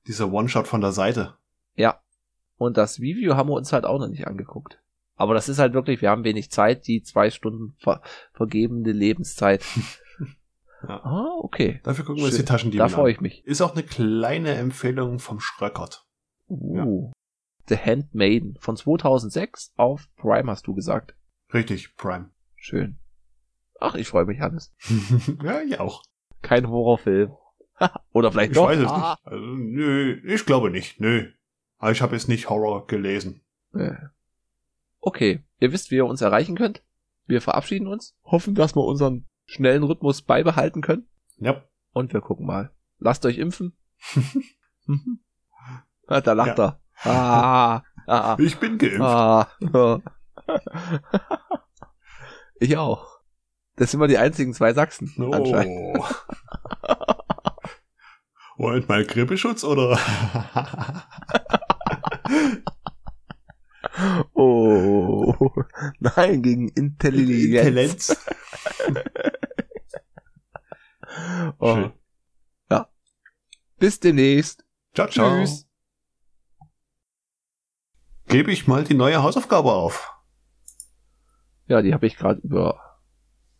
[0.08, 1.38] dieser One-Shot von der Seite.
[1.76, 2.02] Ja.
[2.58, 4.80] Und das Review haben wir uns halt auch noch nicht angeguckt.
[5.16, 8.02] Aber das ist halt wirklich, wir haben wenig Zeit, die zwei Stunden ver
[8.34, 9.64] vergebene Lebenszeit.
[10.88, 11.04] Ja.
[11.04, 11.80] Ah, okay.
[11.84, 12.92] Dafür gucken wir uns die Taschendiebe Da an.
[12.92, 13.44] freue ich mich.
[13.48, 16.06] Ist auch eine kleine Empfehlung vom Schröckert.
[16.48, 17.12] Uh.
[17.68, 21.16] The Handmaiden von 2006 auf Prime hast du gesagt.
[21.52, 22.30] Richtig, Prime.
[22.56, 23.00] Schön.
[23.80, 24.72] Ach, ich freue mich, Hannes.
[25.44, 26.04] ja, ich auch.
[26.44, 27.32] Kein Horrorfilm.
[28.14, 28.68] Oder vielleicht Ich doch.
[28.68, 29.18] weiß es Ah.
[29.24, 29.34] nicht.
[29.34, 31.00] Also, nö, ich glaube nicht.
[31.02, 31.32] Nö.
[31.78, 33.42] Aber ich habe jetzt nicht Horror gelesen.
[33.74, 33.94] Äh.
[35.00, 36.84] Okay, ihr wisst, wie ihr uns erreichen könnt.
[37.26, 41.08] Wir verabschieden uns, hoffen, dass wir unseren schnellen Rhythmus beibehalten können
[41.38, 41.64] Ja.
[41.92, 42.72] und wir gucken mal.
[43.00, 43.76] Lasst euch impfen.
[44.90, 45.20] Mhm.
[46.08, 46.80] ah, da lacht er.
[47.04, 49.02] Ah, ah, Ich bin geimpft.
[49.02, 50.00] ah, ah.
[52.62, 53.20] ich auch.
[53.76, 55.98] Das sind wir die einzigen zwei Sachsen anscheinend.
[56.00, 56.06] Oh.
[58.56, 60.00] Wollt mal Grippeschutz oder?
[64.34, 65.34] Oh,
[66.00, 68.10] nein, gegen Intelligenz.
[68.10, 68.26] Intelligenz.
[71.58, 71.74] Oh.
[71.76, 71.94] Schön.
[72.70, 72.90] Ja.
[73.80, 74.66] Bis demnächst.
[74.94, 75.30] Ciao, ciao.
[75.40, 75.68] Tschüss.
[78.28, 80.14] Gebe ich mal die neue Hausaufgabe auf.
[81.66, 83.00] Ja, die habe ich gerade über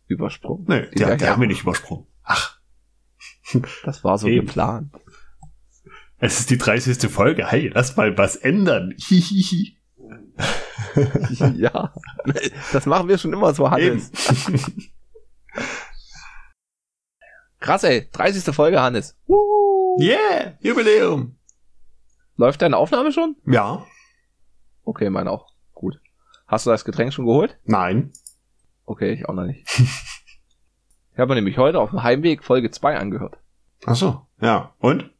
[0.06, 0.66] übersprungen.
[0.68, 2.06] Nee, Die die, die haben wir nicht übersprungen.
[2.22, 2.60] Ach,
[3.84, 4.46] Das war so Eben.
[4.46, 4.94] geplant.
[6.18, 7.10] Es ist die 30.
[7.10, 7.46] Folge.
[7.46, 8.94] Hey, lass mal was ändern.
[8.98, 9.76] Hihihi.
[11.56, 11.94] ja,
[12.72, 14.10] das machen wir schon immer so, Hannes.
[17.60, 18.08] Krass, ey.
[18.10, 18.54] 30.
[18.54, 19.16] Folge, Hannes.
[19.26, 19.96] Woo.
[20.00, 21.36] Yeah, Jubiläum.
[22.36, 23.36] Läuft deine Aufnahme schon?
[23.46, 23.84] Ja.
[24.84, 25.52] Okay, meine auch.
[25.72, 26.00] Gut.
[26.46, 27.58] Hast du das Getränk schon geholt?
[27.64, 28.12] Nein.
[28.84, 29.68] Okay, ich auch noch nicht.
[29.78, 33.38] ich habe mir nämlich heute auf dem Heimweg Folge 2 angehört.
[33.86, 34.26] Ach so.
[34.40, 34.74] Ja.
[34.78, 35.10] Und?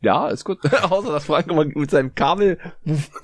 [0.00, 0.58] Ja, ist gut.
[0.82, 2.58] Außer dass Frank immer mit seinem Kabel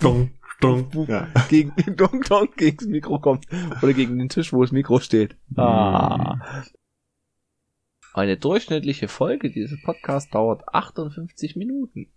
[0.01, 0.31] Dong,
[0.61, 1.07] dong.
[1.09, 1.29] Ja.
[1.49, 3.47] gegen, dong, dong, gegen das Mikro kommt.
[3.83, 5.37] Oder gegen den Tisch, wo das Mikro steht.
[5.57, 6.65] Ah.
[8.13, 12.13] Eine durchschnittliche Folge dieses Podcasts dauert 58 Minuten.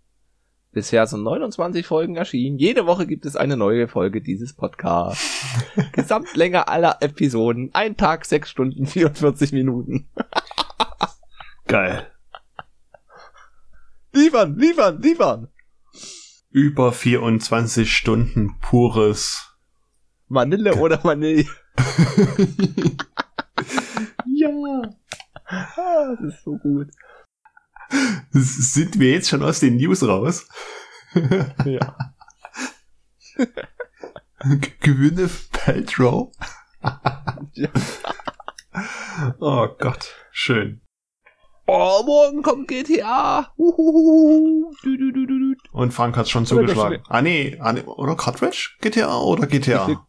[0.70, 2.58] Bisher sind 29 Folgen erschienen.
[2.58, 5.44] Jede Woche gibt es eine neue Folge dieses Podcasts.
[5.92, 7.70] Gesamtlänge aller Episoden.
[7.72, 10.08] Ein Tag, 6 Stunden, 44 Minuten.
[11.66, 12.06] Geil.
[14.18, 15.48] Liefern, liefern, liefern.
[16.50, 19.56] Über 24 Stunden pures.
[20.28, 21.46] Vanille oder Vanille.
[24.40, 24.82] Ja.
[25.46, 26.88] Ah, das ist so gut.
[28.30, 30.48] Sind wir jetzt schon aus den News raus?
[31.64, 31.96] Ja.
[34.80, 36.32] Gwyneth Paltrow?
[37.52, 37.68] Ja.
[39.40, 40.82] Oh Gott, schön.
[41.70, 43.52] Oh, morgen kommt GTA.
[43.58, 44.72] Uhuhu.
[44.82, 45.54] Du, du, du, du, du.
[45.72, 47.02] Und Frank hat's schon zugeschlagen.
[47.08, 48.70] Ah nee, ah, nee, oder Cartridge?
[48.80, 50.02] GTA oder GTA?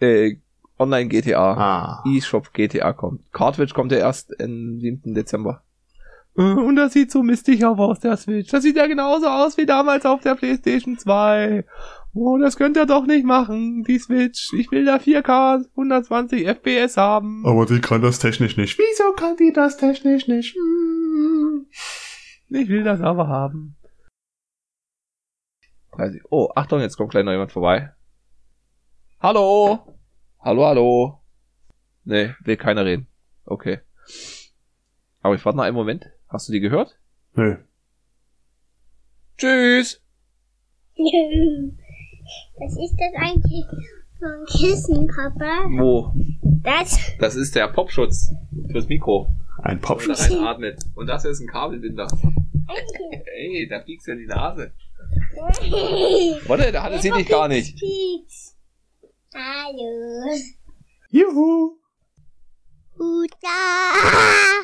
[0.00, 0.38] Äh,
[0.80, 1.52] Online GTA.
[1.54, 2.04] Ah.
[2.04, 3.32] eShop GTA kommt.
[3.32, 5.14] Cartridge kommt ja erst am 7.
[5.14, 5.62] Dezember.
[6.36, 8.50] Äh, Und das sieht so mistig auf aus der Switch.
[8.50, 11.64] Das sieht ja genauso aus wie damals auf der PlayStation 2.
[12.14, 14.52] Oh, das könnt ihr doch nicht machen, die Switch.
[14.52, 17.42] Ich will da 4K 120 FPS haben.
[17.46, 18.78] Aber die kann das technisch nicht.
[18.78, 20.54] Wieso kann die das technisch nicht?
[20.54, 21.66] Hm.
[22.50, 23.76] Ich will das aber haben.
[25.92, 26.22] 30.
[26.30, 27.92] Oh, Achtung, jetzt kommt gleich noch jemand vorbei.
[29.20, 29.96] Hallo?
[30.40, 31.22] Hallo, hallo?
[32.04, 33.06] Nee, will keiner reden.
[33.46, 33.80] Okay.
[35.22, 36.10] Aber ich warte noch einen Moment.
[36.28, 36.98] Hast du die gehört?
[37.34, 37.56] Nö.
[39.38, 40.02] Tschüss!
[42.58, 43.64] Was ist das eigentlich
[44.18, 45.64] für ein Kissen, Papa?
[45.70, 46.12] Wo?
[46.62, 46.98] Das?
[47.18, 48.30] Das ist der Popschutz
[48.70, 49.28] fürs Mikro.
[49.62, 50.30] Ein Da Popschutz.
[50.30, 50.82] reinatmet.
[50.94, 52.06] Und das ist ein Kabelbinder.
[53.36, 54.72] Ey, da piekst ja die Nase.
[56.46, 57.78] Warte, der hat es ich gar nicht.
[59.34, 60.36] Hallo.
[61.10, 61.76] Juhu.
[62.98, 63.48] Huta.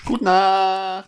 [0.06, 1.06] Gute Nacht.